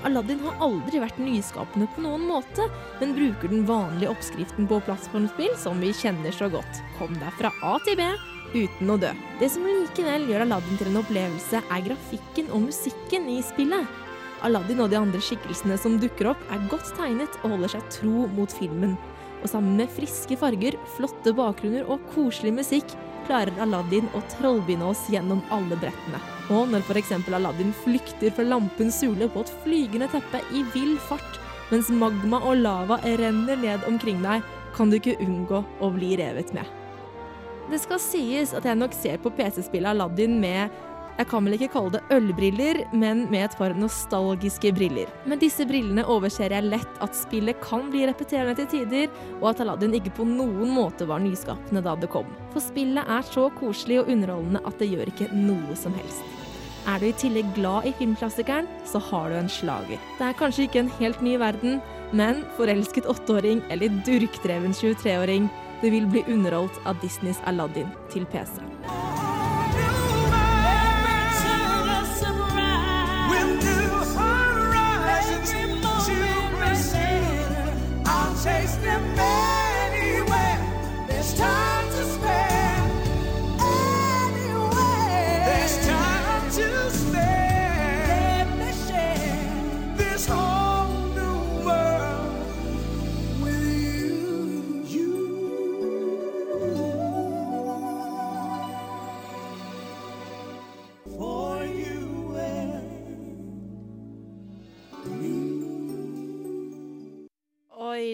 Aladdin 0.05 0.43
har 0.43 0.59
aldri 0.61 0.99
vært 1.01 1.17
nyskapende 1.17 1.87
på 1.95 2.03
noen 2.03 2.27
måte, 2.29 2.67
men 2.99 3.15
bruker 3.17 3.49
den 3.49 3.65
vanlige 3.65 4.11
oppskriften 4.13 4.67
på 4.69 4.77
plattformspill 4.85 5.55
som 5.57 5.81
vi 5.81 5.89
kjenner 5.97 6.35
så 6.35 6.49
godt. 6.53 6.83
Kom 6.99 7.15
deg 7.17 7.33
fra 7.39 7.49
A 7.65 7.77
til 7.87 7.97
B 7.97 8.05
uten 8.53 8.93
å 8.93 8.99
dø. 9.01 9.09
Det 9.41 9.49
som 9.51 9.65
likevel 9.65 10.29
gjør 10.29 10.45
Aladdin 10.45 10.77
til 10.77 10.91
en 10.91 11.01
opplevelse, 11.01 11.63
er 11.65 11.87
grafikken 11.89 12.53
og 12.53 12.67
musikken 12.69 13.25
i 13.33 13.41
spillet. 13.45 13.89
Aladdin 14.45 14.85
og 14.85 14.93
de 14.93 15.01
andre 15.01 15.21
skikkelsene 15.25 15.79
som 15.81 15.97
dukker 15.97 16.29
opp, 16.35 16.45
er 16.53 16.69
godt 16.69 16.93
tegnet 17.01 17.33
og 17.41 17.55
holder 17.55 17.73
seg 17.73 17.89
tro 17.97 18.29
mot 18.37 18.53
filmen. 18.53 18.93
Og 19.41 19.49
sammen 19.49 19.81
med 19.81 19.89
friske 19.97 20.37
farger, 20.37 20.77
flotte 20.95 21.33
bakgrunner 21.35 21.89
og 21.89 22.05
koselig 22.13 22.53
musikk 22.61 22.93
klarer 23.27 23.59
Aladdin 23.63 24.07
å 24.15 24.21
trollbinde 24.37 24.87
oss 24.87 25.03
gjennom 25.11 25.43
alle 25.53 25.77
brettene. 25.79 26.21
Og 26.53 26.71
når 26.71 26.85
f.eks. 26.87 27.11
Aladdin 27.27 27.73
flykter 27.83 28.33
fra 28.33 28.47
lampens 28.47 29.01
sule 29.01 29.27
på 29.31 29.43
et 29.43 29.53
flygende 29.65 30.09
teppe 30.11 30.41
i 30.55 30.63
vill 30.73 30.95
fart, 31.09 31.41
mens 31.71 31.91
magma 31.91 32.39
og 32.47 32.61
lava 32.63 32.99
renner 33.03 33.59
ned 33.59 33.85
omkring 33.89 34.23
deg, 34.23 34.45
kan 34.77 34.91
du 34.91 34.99
ikke 34.99 35.17
unngå 35.23 35.63
å 35.83 35.91
bli 35.93 36.15
revet 36.19 36.53
med. 36.55 36.67
Det 37.67 37.81
skal 37.83 37.99
sies 37.99 38.53
at 38.55 38.65
jeg 38.67 38.79
nok 38.79 38.93
ser 38.95 39.17
på 39.19 39.31
PC-spillet 39.35 39.91
Aladdin 39.91 40.37
med 40.39 40.71
jeg 41.17 41.30
kan 41.32 41.47
vel 41.47 41.58
ikke 41.58 41.71
kalle 41.73 41.95
det 41.95 42.01
ølbriller, 42.13 42.80
men 42.93 43.25
med 43.32 43.47
et 43.47 43.58
par 43.58 43.73
nostalgiske 43.77 44.71
briller. 44.77 45.10
Med 45.25 45.41
disse 45.41 45.65
brillene 45.65 46.06
overser 46.06 46.53
jeg 46.53 46.69
lett 46.69 47.01
at 47.03 47.17
spillet 47.17 47.58
kan 47.63 47.89
bli 47.93 48.06
repeterende 48.06 48.53
til 48.60 48.69
tider, 48.73 49.10
og 49.39 49.49
at 49.51 49.65
Aladdin 49.65 49.97
ikke 49.97 50.13
på 50.19 50.27
noen 50.30 50.69
måte 50.75 51.10
var 51.10 51.23
nyskapende 51.23 51.82
da 51.86 51.97
det 51.97 52.12
kom. 52.13 52.30
For 52.53 52.63
spillet 52.63 53.10
er 53.10 53.25
så 53.25 53.49
koselig 53.58 54.03
og 54.03 54.13
underholdende 54.13 54.62
at 54.69 54.77
det 54.82 54.91
gjør 54.93 55.13
ikke 55.13 55.32
noe 55.34 55.77
som 55.80 55.95
helst. 55.97 56.21
Er 56.88 57.01
du 57.01 57.10
i 57.10 57.15
tillegg 57.19 57.49
glad 57.58 57.89
i 57.89 57.95
filmklassikeren, 57.97 58.69
så 58.88 59.01
har 59.10 59.32
du 59.34 59.41
en 59.41 59.51
slager. 59.51 59.99
Det 60.19 60.23
er 60.30 60.38
kanskje 60.39 60.69
ikke 60.69 60.86
en 60.86 60.95
helt 61.01 61.25
ny 61.25 61.36
verden, 61.41 61.82
Men 62.12 62.43
forelsket 62.58 63.06
åtteåring 63.06 63.62
eller 63.69 63.91
durkdreven 64.06 64.71
23-åring, 64.71 65.49
det 65.82 65.91
vil 65.91 66.08
bli 66.08 66.23
underholdt 66.27 66.80
av 66.86 66.95
Disneys 67.03 67.41
Aladdin 67.45 67.91
til 68.13 68.25
PC. 68.32 68.76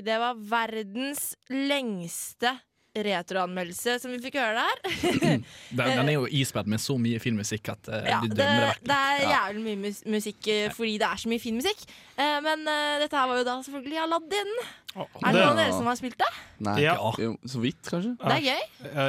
Det 0.05 0.19
var 0.21 0.37
verdens 0.37 1.33
lengste 1.49 2.53
retroanmeldelse 2.93 3.95
som 4.01 4.11
vi 4.13 4.19
fikk 4.21 4.37
høre 4.37 4.61
der. 4.61 4.81
Den, 5.73 5.87
den 5.97 6.09
er 6.11 6.13
jo 6.13 6.27
ispedd 6.29 6.67
med 6.69 6.81
så 6.81 6.93
mye 7.01 7.17
filmmusikk 7.21 7.71
at 7.73 7.89
uh, 7.89 7.95
Ja, 8.05 8.19
du 8.21 8.29
dømmer 8.29 8.59
det 8.61 8.67
vekk. 8.69 8.83
det 8.91 8.97
er 8.99 9.23
jævlig 9.31 9.63
mye 9.65 9.93
musikk 10.13 10.49
uh, 10.51 10.67
fordi 10.75 10.93
det 11.01 11.07
er 11.07 11.23
så 11.23 11.31
mye 11.31 11.41
fin 11.41 11.57
musikk. 11.57 11.81
Uh, 12.13 12.37
men 12.45 12.67
eh, 12.69 12.99
dette 13.01 13.17
her 13.17 13.31
var 13.31 13.41
jo 13.41 13.47
da 13.47 13.55
selvfølgelig 13.65 14.01
Aladdin. 14.03 14.53
Er 14.95 15.07
det 15.09 15.33
det- 15.33 15.33
noen 15.33 15.49
av 15.49 15.57
dere 15.57 15.73
som 15.73 15.85
har 15.89 15.95
spilt 15.99 16.17
det? 16.17 16.31
Nei, 16.63 16.79
Ja. 16.83 16.95
jo, 17.19 17.35
så 17.45 17.59
vidt, 17.59 17.81
kanskje. 17.89 18.15
Det 18.17 18.31
er 18.31 18.43
gøy. 18.45 18.61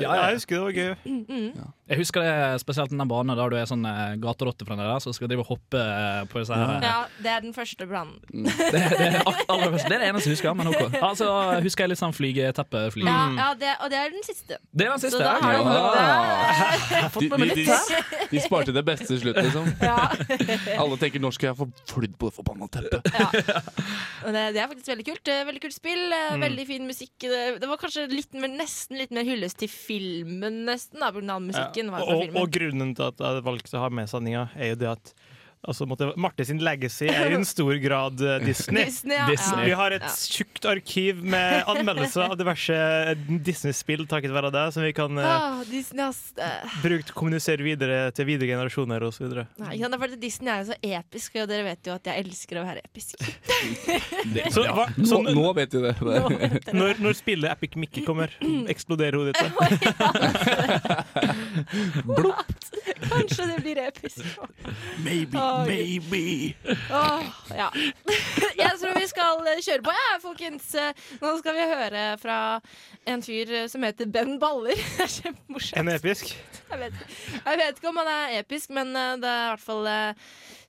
Ja, 0.03 0.15
jeg 0.27 0.35
husker 0.39 0.57
det 0.57 0.63
var 0.65 0.73
gøy. 0.73 0.97
Mm, 1.05 1.27
mm. 1.29 1.73
Jeg 1.85 1.99
husker 2.01 2.23
det 2.25 2.61
spesielt 2.63 2.91
den 2.91 3.09
banen 3.09 3.37
der 3.37 3.51
du 3.53 3.57
er 3.57 3.67
sånn 3.69 3.85
eh, 3.85 4.17
gaterotte 4.17 4.65
fra 4.65 4.75
nede, 4.75 4.95
så 5.05 5.13
skal 5.13 5.29
drive 5.29 5.45
og 5.45 5.51
hoppe 5.53 5.77
eh, 5.77 6.25
på 6.25 6.41
disse 6.41 6.57
her. 6.57 6.81
Ja, 6.83 7.05
det 7.21 7.31
er 7.31 7.41
den 7.45 7.53
første 7.53 7.87
planen. 7.87 8.17
Det, 8.33 8.55
det, 8.73 8.81
er 8.81 9.21
aller 9.29 9.71
først. 9.75 9.89
det 9.89 9.99
er 9.99 10.01
det 10.01 10.09
eneste 10.09 10.31
jeg 10.31 10.39
husker. 10.39 10.55
Men 10.57 10.73
ok. 10.73 10.97
Altså, 11.03 11.29
husker 11.63 11.85
jeg 11.85 11.93
litt 11.93 12.01
sånn 12.01 12.17
flygeteppefly. 12.17 13.05
Ja, 13.05 13.19
ja 13.37 13.51
det, 13.61 13.75
og 13.85 13.93
det 13.93 14.01
er 14.01 14.11
den 14.17 14.25
siste. 14.25 14.59
Det 14.73 14.87
er 14.89 14.95
den 14.95 15.05
siste. 15.05 15.19
Så 15.19 15.23
da 15.23 15.37
har 15.45 15.53
ja. 15.53 15.61
du 15.61 15.65
fått 17.13 17.29
det. 17.29 17.39
De, 17.45 17.55
de, 17.55 17.67
de, 17.69 18.29
de 18.33 18.43
sparte 18.43 18.73
det 18.75 18.85
beste 18.89 19.11
til 19.13 19.21
slutt, 19.21 19.43
liksom. 19.45 19.69
Ja. 19.85 20.09
Alle 20.81 20.99
tenker 20.99 21.21
norsk 21.23 21.39
skal 21.39 21.53
jeg 21.53 21.59
få 21.59 21.69
flydd 21.91 22.17
på 22.17 22.31
det 22.31 22.37
forbanna 22.39 22.69
teppet? 22.73 23.03
Og 24.25 24.33
det, 24.33 24.43
det 24.57 24.61
er 24.63 24.69
faktisk 24.71 24.89
veldig 24.95 25.07
kult. 25.13 25.29
Eh, 25.29 25.45
Veldig 25.45 25.61
kult 25.61 25.74
spill. 25.75 26.05
eh, 26.13 26.23
Mm. 26.35 26.41
Veldig 26.45 26.65
fin 26.67 26.87
musikk. 26.89 27.13
Det, 27.21 27.43
det 27.63 27.69
var 27.69 27.79
kanskje 27.81 28.07
litt 28.11 28.33
mer, 28.39 28.51
nesten 28.55 28.99
litt 28.99 29.13
mer 29.15 29.27
hyllest 29.27 29.59
til 29.61 29.71
filmen, 29.71 30.63
nesten, 30.69 31.03
da, 31.03 31.11
av 31.13 31.43
musikken. 31.45 31.91
var 31.93 32.03
Og, 32.07 32.35
og 32.35 32.51
grunnen 32.55 32.95
til 32.97 33.07
at 33.11 33.21
jeg 33.21 33.45
valgte 33.47 33.79
å 33.79 33.85
ha 33.85 33.91
med 33.93 34.11
sendinga, 34.11 34.49
er 34.57 34.73
jo 34.75 34.81
det 34.83 34.91
at 34.95 35.15
altså, 35.69 35.87
måtte, 35.89 36.11
Marte 36.21 36.45
sin 36.47 36.61
legacy 36.65 37.09
er 37.11 37.33
i 37.33 37.39
en 37.39 37.47
stor 37.49 37.75
grad 37.83 38.21
eh, 38.25 38.39
Disney. 38.45 38.85
Disney, 38.89 39.17
ja. 39.17 39.27
Disney. 39.31 39.65
Vi 39.71 39.77
har 39.81 39.97
et 39.97 40.05
Ja. 40.05 40.13
tjukt 40.35 40.65
arkiv 40.69 41.23
med 41.25 41.65
anmeldelser 41.73 42.29
av 42.29 42.37
diverse 42.41 42.77
Disney-spill 43.45 44.07
takket 44.11 44.35
være 44.35 44.51
det, 44.55 44.65
som 44.75 44.85
vi 44.85 44.93
kan 44.97 45.19
eh, 45.19 45.25
Ah, 45.35 45.61
uh. 45.61 46.77
Bruke 46.83 47.05
til 47.07 47.13
å 47.15 47.17
kommunisere 47.17 47.65
videre 47.65 48.11
til 48.15 48.29
videre 48.29 48.49
generasjoner 48.53 49.03
osv. 49.09 49.29
Det 49.35 50.21
Disney 50.21 50.53
er 50.53 50.63
jo 50.63 50.67
så 50.73 50.77
episk, 51.01 51.39
og 51.43 51.49
dere 51.51 51.65
vet 51.67 51.89
jo 51.89 51.95
at 51.97 52.11
jeg 52.11 52.25
elsker 52.25 52.61
å 52.61 52.67
være 52.67 52.85
episk. 52.85 53.17
Så, 54.55 54.63
hva, 54.67 54.85
så, 55.05 55.19
Nå, 55.23 55.33
nå 55.37 55.53
vet 55.57 55.73
du 55.73 55.81
det. 55.83 55.95
når, 56.75 56.99
når 57.03 57.17
spillet 57.17 57.51
Epic 57.51 57.77
Mickey 57.81 58.05
kommer, 58.07 58.33
eksploderer 58.71 59.17
hodet 59.19 59.35
ditt. 59.39 59.55
Kanskje 63.11 63.47
det 63.51 63.59
blir 63.65 63.81
episk. 63.85 64.25
Maybe, 65.05 65.39
Maybe. 65.67 66.55
Åh, 66.91 67.23
ja. 67.57 67.69
Jeg 68.63 68.79
tror 68.81 68.99
vi 68.99 69.09
skal 69.11 69.47
eh, 69.51 69.61
kjøre 69.65 69.85
på, 69.87 69.95
ja, 69.97 70.09
folkens. 70.23 70.67
Eh, 70.79 71.05
Nå 71.23 71.35
skal 71.41 71.57
vi 71.57 71.67
høre 71.71 72.05
fra 72.23 72.39
en 73.11 73.25
fyr 73.25 73.53
eh, 73.61 73.67
som 73.71 73.85
heter 73.87 74.11
Ben 74.11 74.37
Baller. 74.43 74.79
Det 74.99 75.07
er 75.07 75.13
kjempemorsomt. 75.19 75.79
En 75.83 75.93
episk. 75.95 76.35
Jeg 76.71 76.81
vet, 76.81 76.99
jeg 77.37 77.61
vet 77.61 77.79
ikke 77.79 77.93
om 77.93 78.01
han 78.03 78.11
er 78.11 78.37
episk, 78.41 78.73
men 78.75 78.91
det 78.95 79.31
er 79.31 79.45
i 79.45 79.51
hvert 79.53 79.63
fall 79.63 79.89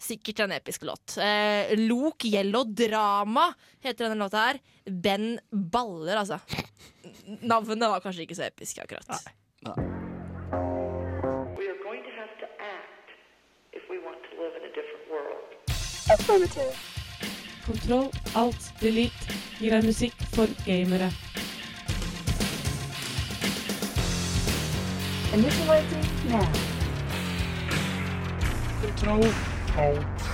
sikkert 0.05 0.43
en 0.45 0.53
episk 0.57 0.85
låt. 0.85 1.17
Eh, 1.21 1.73
Lok 1.81 2.27
Yellow 2.29 2.67
Drama 2.69 3.47
heter 3.81 4.09
denne 4.09 4.19
låta 4.21 4.49
her. 4.49 4.61
Ben 4.85 5.35
Baller, 5.49 6.21
altså. 6.21 6.39
Navnet 7.41 7.89
var 7.89 8.03
kanskje 8.05 8.27
ikke 8.27 8.37
så 8.37 8.47
episk, 8.49 8.83
akkurat. 8.85 9.33
We 9.65 9.94
Kontroll, 17.65 18.11
alt, 18.35 18.67
delete 18.79 19.35
gir 19.59 19.73
deg 19.75 19.83
musikk 19.87 20.15
for 20.35 20.47
gamere. 20.67 21.09
Initializing 25.35 26.07
now. 26.31 26.45
Kontroll, 28.81 29.27
alt. 29.77 30.25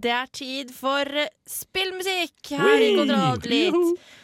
Det 0.00 0.12
er 0.12 0.28
tid 0.32 0.70
for 0.72 1.08
spillmusikk 1.48 2.52
her 2.56 2.80
i 2.84 2.94
Kontroll 2.96 3.28
Alt 3.32 3.48
Litt. 3.50 3.76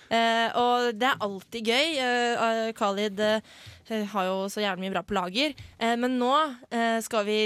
Uh, 0.07 0.49
og 0.55 0.93
det 0.95 1.09
er 1.09 1.25
alltid 1.27 1.73
gøy. 1.73 1.97
Uh, 1.99 2.69
Khalid 2.79 3.21
eh, 3.21 3.57
har 3.89 4.25
jo 4.29 4.39
så 4.53 4.63
jævlig 4.65 4.87
mye 4.87 4.95
bra 4.97 5.03
på 5.07 5.17
lager. 5.17 5.55
Eh, 5.79 5.97
men 6.01 6.19
nå 6.21 6.33
eh, 6.71 6.99
skal 7.05 7.27
vi 7.29 7.39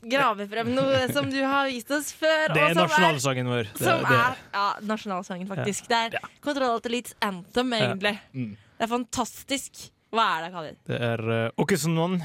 grave 0.00 0.46
frem 0.48 0.70
noe 0.72 1.04
som 1.12 1.28
du 1.30 1.38
har 1.42 1.68
vist 1.68 1.90
oss 1.92 2.12
før. 2.16 2.54
Det 2.54 2.62
og 2.62 2.70
er 2.70 2.74
som 2.74 2.88
nasjonalsangen 2.88 3.50
vår. 3.52 3.70
Det- 3.72 3.84
Som 3.84 4.02
det- 4.02 4.18
er 4.18 4.36
ja, 4.52 4.66
nasjonalsangen, 4.82 5.48
faktisk. 5.48 5.88
Det 5.88 5.96
er 5.96 6.28
Kontroll 6.40 6.70
Alt 6.70 6.86
Elites 6.86 7.14
anthem, 7.20 7.72
egentlig. 7.72 8.18
Mm. 8.34 8.56
Det 8.78 8.84
er 8.84 8.86
fantastisk. 8.86 9.90
Hva 10.10 10.38
er 10.38 10.42
det, 10.44 10.52
Khalid? 10.52 10.76
Det 10.86 11.00
er 11.00 11.20
uh, 11.30 11.50
Åkesson 11.56 12.22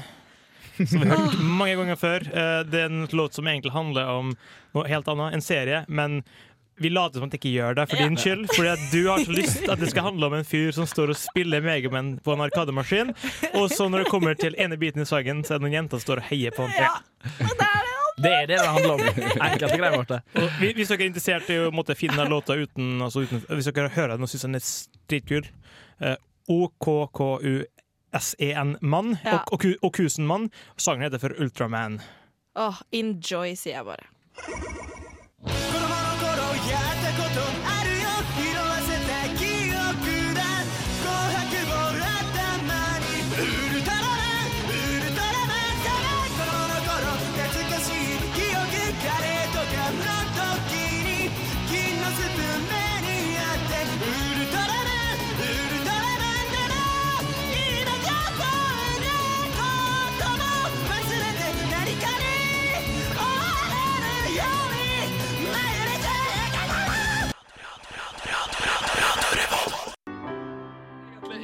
som 0.76 1.00
vi 1.00 1.08
har 1.08 1.16
hørt 1.16 1.38
mange 1.40 1.76
ganger 1.76 1.96
før. 1.96 2.20
Uh, 2.32 2.62
det 2.64 2.80
er 2.80 2.86
en 2.90 3.06
låt 3.12 3.34
som 3.34 3.46
egentlig 3.46 3.72
handler 3.72 4.08
om 4.08 4.36
noe 4.74 4.88
helt 4.88 5.06
annet, 5.08 5.34
en 5.34 5.44
serie. 5.44 5.84
Men 5.88 6.24
vi 6.78 6.88
later 6.92 7.18
som 7.20 7.24
at 7.26 7.32
det 7.32 7.38
ikke 7.40 7.52
gjør 7.56 7.74
det 7.78 7.84
for 7.90 7.96
din 8.02 8.16
skyld. 8.20 8.42
Fordi 8.52 8.68
at 8.68 8.82
du 8.92 9.00
har 9.08 9.18
så 9.24 9.32
lyst 9.32 9.68
at 9.72 9.80
det 9.80 9.88
skal 9.92 10.02
handle 10.10 10.26
om 10.28 10.34
en 10.36 10.44
fyr 10.44 10.70
som 10.76 10.86
står 10.88 11.08
og 11.14 11.18
spiller 11.20 11.60
Megaman 11.64 12.18
på 12.24 12.32
en 12.34 12.42
arkademaskin. 12.44 13.14
Og 13.56 13.70
så 13.72 13.88
når 13.88 13.98
det 14.04 14.10
kommer 14.12 14.34
til 14.36 14.52
ene 14.60 14.76
biten 14.80 15.00
i 15.02 15.08
sangen, 15.08 15.40
så 15.44 15.54
er 15.54 15.58
det 15.58 15.64
noen 15.68 15.76
jenter 15.78 15.96
som 15.96 16.04
står 16.10 16.18
og 16.24 16.28
heier 16.32 16.52
på 16.56 16.62
han. 16.68 16.72
Det 18.16 18.32
er 18.32 18.46
det 18.48 18.56
det 18.60 18.66
handler 18.68 18.92
om. 18.94 19.00
Enkelt 19.44 19.72
og 19.72 19.78
greit. 19.80 19.96
Marte. 19.96 20.18
Hvis 20.60 20.88
dere 20.88 21.02
er 21.04 21.08
interessert 21.10 21.50
i 21.52 21.58
å 21.66 21.72
måtte 21.74 21.92
finne 21.98 22.16
den 22.22 22.32
låta 22.32 22.52
uten, 22.56 22.96
altså 23.04 23.18
uten 23.26 23.42
Hvis 23.50 23.68
dere 23.68 23.90
hører 23.92 24.12
den 24.16 24.24
og 24.24 24.30
syns 24.32 24.44
den 24.46 24.56
er 24.56 24.64
dritkul 25.12 25.44
eh, 26.00 26.16
OKKUSEN-mann 28.16 29.08
Ja. 29.24 29.42
og, 29.50 29.52
og, 29.52 29.60
og 29.82 29.92
Kusen-mann. 29.98 30.48
Sangen 30.80 31.02
heter 31.08 31.20
for 31.20 31.32
Ultraman. 31.40 32.00
Åh, 32.56 32.78
enjoy, 32.96 33.52
sier 33.58 33.76
jeg 33.82 33.84
bare. 33.84 34.06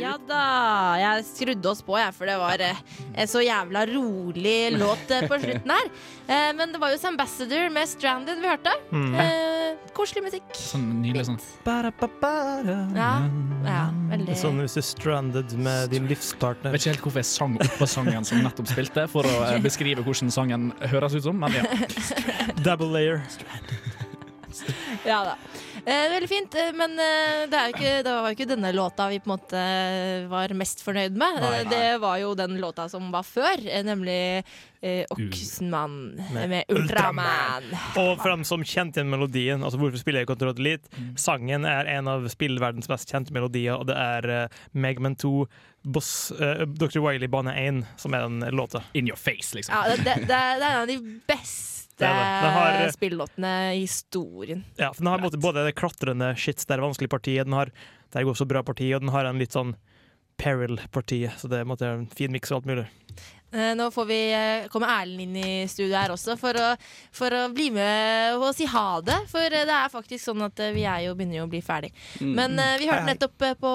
Ja 0.02 0.16
da, 0.26 0.42
jeg 0.98 1.26
skrudde 1.28 1.70
oss 1.70 1.82
på, 1.86 1.94
jeg, 2.00 2.14
for 2.16 2.28
det 2.28 2.34
var 2.40 2.62
eh, 2.66 2.80
så 3.30 3.42
jævla 3.44 3.84
rolig 3.92 4.72
låt 4.82 5.12
eh, 5.14 5.26
på 5.30 5.38
slutten 5.42 5.74
her. 5.74 5.90
Eh, 6.26 6.50
men 6.58 6.74
det 6.74 6.80
var 6.82 6.94
jo 6.94 6.98
Sambassador 7.00 7.70
med 7.74 7.90
Stranded 7.90 8.42
vi 8.42 8.50
hørte. 8.50 8.74
Mm. 8.90 9.14
Eh, 9.22 9.88
koselig 9.96 10.24
musikk. 10.26 10.48
Sånn 10.58 10.88
nydelig 11.02 11.28
sånn 11.28 11.38
Ja, 12.96 13.12
ja, 13.66 13.82
Veldig 14.12 14.36
Sånn 14.38 14.60
hvis 14.62 14.76
du 14.76 14.82
er 14.82 14.86
stranded 14.86 15.56
med 15.62 15.92
din 15.94 16.08
livspartner. 16.10 16.74
Vet 16.74 16.84
ikke 16.84 16.94
helt 16.96 17.06
hvorfor 17.06 17.22
jeg 17.22 17.30
sang 17.30 17.58
oppå 17.62 17.88
sangen 17.90 18.26
som 18.28 18.42
nettopp 18.44 18.70
spilte, 18.72 19.06
for 19.12 19.28
å 19.28 19.34
eh, 19.48 19.58
beskrive 19.62 20.04
hvordan 20.04 20.32
sangen 20.34 20.70
høres 20.92 21.16
ut 21.18 21.26
som, 21.28 21.38
men 21.38 21.54
ja. 21.60 21.66
Double 22.64 22.90
layer. 22.94 23.22
Ja 25.08 25.22
da. 25.24 25.36
Eh, 25.82 26.10
veldig 26.12 26.28
fint, 26.30 26.54
eh, 26.54 26.70
men 26.78 26.92
eh, 26.94 27.48
det, 27.50 27.58
er 27.58 27.72
ikke, 27.72 27.92
det 28.06 28.10
var 28.14 28.28
jo 28.30 28.36
ikke 28.36 28.46
denne 28.52 28.70
låta 28.70 29.08
vi 29.10 29.18
på 29.18 29.26
en 29.26 29.32
måte 29.32 29.62
var 30.30 30.54
mest 30.54 30.84
fornøyd 30.86 31.16
med. 31.18 31.40
Nei. 31.42 31.50
nei. 31.56 31.64
det 31.72 31.96
var 32.02 32.20
jo 32.22 32.36
den 32.38 32.54
låta 32.62 32.86
som 32.90 33.08
var 33.10 33.26
før, 33.26 33.64
nemlig 33.82 34.44
eh, 34.78 35.02
Oksenmann 35.10 35.96
med, 36.36 36.70
Ultraman. 36.70 37.66
Og 37.98 38.14
for 38.20 38.30
dem 38.30 38.46
som 38.46 38.62
kjente 38.62 39.00
igjen 39.00 39.10
melodien, 39.10 39.66
altså 39.66 39.82
hvorfor 39.82 39.98
spiller 39.98 40.22
jeg 40.22 40.30
Control 40.30 40.54
Elite? 40.54 41.02
Sangen 41.18 41.66
er 41.66 41.90
en 41.96 42.10
av 42.14 42.30
spillverdens 42.30 42.86
mest 42.92 43.10
kjente 43.10 43.34
melodier, 43.34 43.74
og 43.74 43.90
det 43.90 43.98
er 43.98 44.30
uh, 44.30 44.62
Megman 44.78 45.18
2, 45.18 45.34
Boss, 45.82 46.30
uh, 46.38 46.62
Dr. 46.78 47.02
Wiley 47.02 47.26
bane 47.26 47.58
1, 47.58 47.82
som 47.98 48.14
er 48.14 48.28
den 48.28 48.54
låta. 48.54 48.86
In 48.94 49.10
your 49.10 49.18
face, 49.18 49.50
liksom. 49.58 49.74
Ja, 49.74 49.96
det, 49.96 50.06
det, 50.06 50.30
er 50.30 50.62
det 50.62 50.66
er 50.70 50.76
en 50.76 50.82
av 50.84 50.90
de 50.94 51.00
beste 51.26 51.81
Det 52.02 52.12
det. 52.12 52.52
Har, 52.58 52.76
eh, 53.46 53.72
i 53.78 53.82
historien. 53.86 54.64
Ja, 54.76 54.92
for 54.92 55.02
den 55.04 55.12
har 55.12 55.22
på 55.22 55.32
både 55.42 55.66
det 55.68 55.76
klatrende 55.78 56.32
shits, 56.36 56.66
det 56.66 56.76
er 56.76 56.84
vanskelig 56.84 57.10
partiet, 57.12 57.48
den 57.48 57.56
har 57.56 57.72
der 58.12 58.26
går 58.28 58.36
så 58.36 58.44
bra 58.48 58.62
parti, 58.62 58.90
og 58.94 59.00
den 59.00 59.12
har 59.14 59.24
en 59.24 59.40
litt 59.40 59.54
sånn 59.56 59.74
peril-partiet, 60.42 61.38
så 61.40 61.48
det 61.48 61.62
er 61.62 61.86
en 61.88 62.08
fin 62.12 62.32
miks 62.32 62.52
og 62.52 62.60
alt 62.60 62.68
mulig. 62.68 62.86
Eh, 63.52 63.74
Nå 63.76 63.90
får 63.90 64.04
vi 64.08 64.18
eh, 64.32 64.68
komme 64.72 64.88
Erlend 64.88 65.20
inn 65.20 65.36
i 65.36 65.68
studio 65.68 65.96
her 65.98 66.12
også 66.14 66.38
for 66.40 66.56
å, 66.56 66.68
for 67.12 67.34
å 67.36 67.42
bli 67.52 67.68
med 67.74 68.38
og 68.38 68.48
si 68.56 68.64
ha 68.70 68.86
det. 69.04 69.18
For 69.28 69.44
eh, 69.44 69.66
det 69.68 69.74
er 69.76 69.92
faktisk 69.92 70.24
sånn 70.24 70.44
at 70.46 70.62
vi 70.72 70.86
er 70.88 71.04
jo, 71.06 71.16
begynner 71.18 71.42
jo 71.42 71.46
å 71.48 71.52
bli 71.52 71.60
ferdig. 71.64 71.92
Mm. 72.22 72.32
Men 72.38 72.62
vi 72.80 72.88
hørte 72.88 73.10
nettopp 73.10 73.46
på 73.60 73.72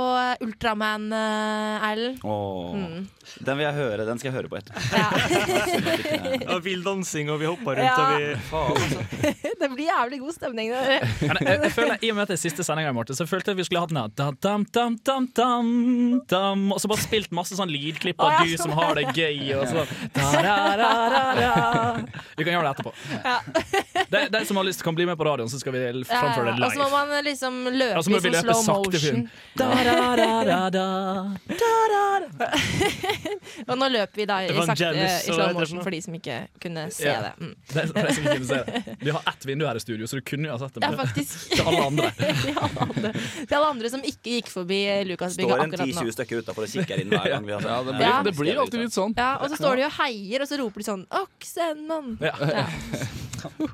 Ultraman, 0.47 1.11
Erlend. 1.13 2.23
Mm. 2.25 3.05
Den 3.43 3.59
vil 3.59 3.65
jeg 3.67 3.75
høre, 3.75 4.05
den 4.07 4.19
skal 4.21 4.31
jeg 4.31 4.37
høre 4.37 4.49
på 4.49 4.57
etterpå. 4.57 6.47
Og 6.55 6.61
vill 6.65 6.83
dansing, 6.85 7.29
og 7.31 7.41
vi 7.41 7.47
hoppa 7.49 7.73
rundt, 7.75 7.85
Ja. 7.87 7.95
og 8.01 8.21
vi 8.21 8.27
Faen, 8.47 8.77
altså. 8.77 9.31
det 9.61 9.67
blir 9.73 9.85
jævlig 9.89 10.19
god 10.21 10.35
stemning. 10.35 10.71
Det. 10.71 10.97
Men 11.21 11.39
jeg, 11.41 11.59
jeg 11.67 11.73
føler, 11.75 11.99
I 12.01 12.11
og 12.11 12.17
med 12.17 12.23
at 12.23 12.31
det 12.31 12.37
er 12.37 12.41
siste 12.41 12.65
sendinga, 12.65 12.93
Morten, 12.95 13.17
så 13.17 13.27
følte 13.29 13.51
jeg 13.51 13.59
vi 13.59 13.65
skulle 13.67 13.83
hatt 13.83 13.91
den 13.91 13.99
her 13.99 14.13
da, 14.17 14.29
dam, 14.43 14.65
dam, 14.73 14.95
dam, 15.05 15.27
dam, 15.37 15.69
dam, 16.31 16.63
Og 16.73 16.79
så 16.81 16.89
bare 16.91 17.03
spilt 17.03 17.35
masse 17.35 17.57
sånn 17.59 17.71
lydklipp 17.73 18.21
av 18.23 18.37
ja, 18.37 18.45
du 18.47 18.55
som 18.61 18.73
har 18.77 18.95
det 18.97 19.09
gøy. 19.11 19.41
Og 19.59 19.66
så, 19.69 19.85
da, 20.13 20.25
da, 20.41 20.55
da, 20.77 20.89
da, 21.09 21.23
da. 21.35 21.51
Vi 22.37 22.43
kan 22.47 22.53
gjøre 22.53 22.65
det 22.67 22.71
etterpå. 22.75 22.91
De, 24.13 24.21
de 24.37 24.45
som 24.45 24.57
har 24.61 24.67
lyst, 24.67 24.83
kan 24.85 24.95
bli 24.95 25.05
med 25.09 25.17
på 25.19 25.25
radioen, 25.27 25.49
så 25.51 25.59
skal 25.61 25.73
vi 25.75 25.83
framføre 26.07 26.55
det 26.57 26.65
Og 26.67 26.71
så 26.73 26.79
må 26.83 26.89
man 26.93 27.23
liksom 27.25 27.53
løpe 27.73 27.93
Ja, 27.93 27.99
i 27.99 28.03
sånn 28.07 28.31
løpe 28.37 28.57
slow 28.63 28.83
motion. 28.85 29.01
film. 29.01 29.29
Da, 29.57 29.65
da, 29.83 30.15
da, 30.15 30.69
da, 30.69 30.69
da. 30.71 30.87
Og 33.67 33.73
nå 33.79 33.87
løper 33.91 34.21
vi 34.21 34.25
da 34.29 34.37
i, 34.45 34.51
sakte, 34.53 34.91
i 34.93 35.07
slow 35.25 35.53
motion 35.57 35.81
for 35.83 35.93
de 35.95 36.01
som 36.05 36.15
ikke 36.17 36.37
kunne 36.63 36.87
se 36.93 37.07
Ja. 37.07 37.21
det. 37.21 37.33
Mm. 37.41 37.53
Det 37.73 37.85
for 37.91 38.07
de 38.07 38.13
som 38.13 38.23
ikke 38.23 38.35
kunne 38.37 38.49
se 38.51 38.61
det. 38.67 38.97
Vi 39.01 39.13
har 39.15 39.21
ett 39.31 39.45
vindu 39.47 39.65
her 39.67 39.75
i 39.75 39.79
studio, 39.83 40.07
så 40.07 40.19
du 40.19 40.21
kunne 40.27 40.47
jo 40.49 40.53
ha 40.55 40.59
sett 40.61 40.73
det. 40.77 40.83
Ja, 40.83 40.91
men 40.91 40.99
faktisk. 41.07 41.49
Til 41.57 41.63
alle 41.71 41.83
andre. 41.87 42.11
Til 42.17 42.57
alle 42.61 42.81
andre. 42.87 43.11
Til 43.47 43.55
alle 43.57 43.69
andre 43.73 43.91
som 43.93 44.01
ikke 44.05 44.35
gikk 44.37 44.51
forbi 44.53 44.79
Lukas-bygget 45.11 45.57
akkurat 45.57 45.83
nå. 45.83 45.89
Står 45.93 46.03
en 46.03 46.07
10-20 46.11 46.17
stykker 46.17 46.43
utafor 46.43 46.67
og 46.67 46.73
kikker 46.75 47.01
inn 47.03 47.13
hver 47.15 47.27
gang 47.33 47.47
vi 47.47 47.55
har 47.55 47.67
Ja, 47.67 47.77
det 47.83 47.95
blir, 47.97 48.05
Ja. 48.07 48.15
det 48.23 48.35
blir 48.37 48.61
alltid 48.63 48.79
litt 48.85 48.95
sånn. 48.95 49.15
Ja, 49.17 49.31
og 49.41 49.49
så 49.51 49.56
står 49.59 49.75
de 49.81 49.85
og 49.89 49.95
heier, 49.99 50.41
og 50.43 50.47
så 50.49 50.55
roper 50.61 50.79
de 50.83 50.87
sånn 50.91 51.05
'Oksenmann'. 51.09 52.17
Ja. 52.21 52.65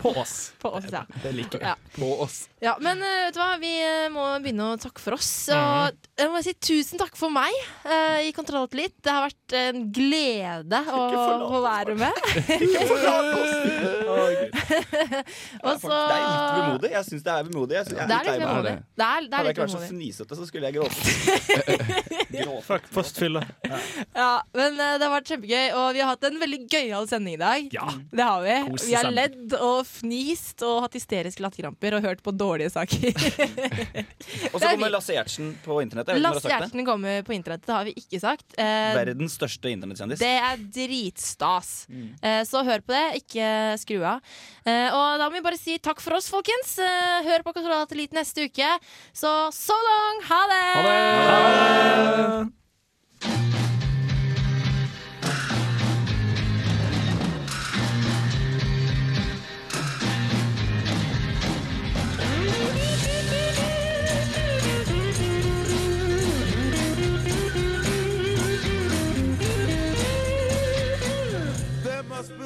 På 0.03 0.09
oss. 0.19 0.51
På 0.59 0.73
oss, 0.75 0.83
ja. 0.91 1.05
Det 1.23 1.31
liker 1.33 1.57
vi. 1.59 1.65
Ja. 1.65 1.75
På 1.95 2.09
oss. 2.25 2.49
Ja, 2.61 2.73
men 2.83 2.99
eh, 3.01 3.23
vet 3.29 3.33
du 3.37 3.39
hva, 3.39 3.53
vi 3.61 3.69
eh, 3.81 4.09
må 4.11 4.25
begynne 4.43 4.73
å 4.73 4.77
takke 4.79 4.99
for 5.01 5.13
oss. 5.15 5.29
Og 5.55 5.55
Mhm. 5.55 5.95
jeg 6.19 6.29
må 6.33 6.41
si 6.43 6.53
tusen 6.53 6.99
takk 6.99 7.15
for 7.17 7.29
meg 7.33 7.51
uh, 7.85 8.19
i 8.21 8.31
Kontroll 8.35 8.61
Alt 8.67 8.73
Litt. 8.77 8.97
Det 9.01 9.09
har 9.11 9.23
vært 9.29 9.53
en 9.57 9.87
glede 9.95 10.83
å 10.91 11.01
å 11.47 11.61
være 11.63 11.95
med. 11.95 12.13
Og 15.67 15.79
så 15.81 15.89
Det 15.89 16.15
er 16.15 16.23
litt 16.23 16.57
vemodig. 16.57 16.91
Jeg 16.93 17.07
syns 17.09 17.25
det 17.25 17.33
er 17.33 17.47
vemodig. 17.49 17.77
Jeg 17.77 17.85
synes, 17.87 17.99
jeg 17.99 18.07
Det 18.09 18.17
er 18.17 18.29
litt 18.29 18.43
vemodig. 18.43 18.73
Det 18.73 19.07
er, 19.07 19.27
det 19.27 19.33
er 19.33 19.37
Hadde 19.37 19.43
jeg 19.43 19.55
ikke 19.55 19.65
vært 19.65 19.75
så 19.75 19.83
fnisete, 19.89 20.39
så 20.39 20.47
skulle 20.49 20.69
jeg 20.69 20.75
gråte. 20.79 22.09
Fuck 22.63 22.85
postfylle. 22.93 23.41
Ja, 24.13 24.41
men 24.55 24.77
uh, 24.79 24.95
det 24.97 25.05
har 25.05 25.11
vært 25.13 25.29
kjempegøy, 25.31 25.65
og 25.77 25.87
vi 25.95 26.01
har 26.03 26.13
hatt 26.13 26.25
en 26.27 26.39
veldig 26.41 26.59
gøyal 26.71 27.07
sending 27.09 27.35
i 27.35 27.41
dag. 27.41 27.67
Det 28.13 28.27
har 28.27 28.43
vi. 28.45 28.55
Kose 28.69 28.87
Vi 28.87 28.95
har 28.97 29.09
ledd 29.11 29.55
og 29.57 29.83
fnist 29.87 30.63
og 30.65 30.85
hatt 30.85 30.97
hysteriske 30.97 31.43
latterkramper 31.43 31.97
og 31.97 32.07
hørt 32.07 32.23
på 32.25 32.33
dårlige 32.35 32.73
saker. 32.73 33.11
Og 34.53 34.57
så 34.61 34.69
kommer 34.69 34.91
Lasse 34.93 35.15
Gjertsen 35.15 35.51
på 35.63 35.79
internett. 35.83 36.09
Jeg 36.09 36.17
vet 36.17 36.23
ikke 36.23 36.31
om 36.31 36.37
Lasse. 36.37 36.51
Gjertsen 36.51 36.87
kommer 36.87 37.25
på 37.27 37.35
internettet, 37.35 37.67
det 37.67 37.75
har 37.75 37.87
vi 37.87 37.95
ikke 37.99 38.21
sagt. 38.23 38.45
Uh, 38.55 38.93
Verdens 38.97 39.37
største 39.37 39.71
internettkjendis. 39.73 40.21
det 40.23 40.33
er 40.49 40.63
dritstas. 40.77 41.71
Mm. 41.91 42.09
Uh, 42.23 42.41
så 42.47 42.63
hør 42.67 42.83
på 42.85 42.95
det, 42.95 43.05
ikke 43.23 43.47
skru 43.81 43.99
av. 44.15 44.33
Eh, 44.63 44.89
og 44.95 45.19
da 45.19 45.27
må 45.27 45.35
vi 45.35 45.43
bare 45.43 45.59
si 45.59 45.77
takk 45.83 46.01
for 46.03 46.17
oss, 46.17 46.31
folkens. 46.31 46.77
Eh, 46.79 47.27
hør 47.27 47.43
på 47.45 47.55
Kontrollat 47.57 47.91
Elite 47.95 48.15
neste 48.15 48.47
uke. 48.47 48.73
Så 49.11 49.33
so 49.51 49.77
long! 49.89 50.25
Ha 50.31 50.41
det! 50.53 50.65
Ha 50.73 50.83
det! 50.89 50.99
Ha 51.29 52.11
det! 52.17 52.63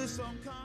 some 0.08 0.38
kind 0.44 0.57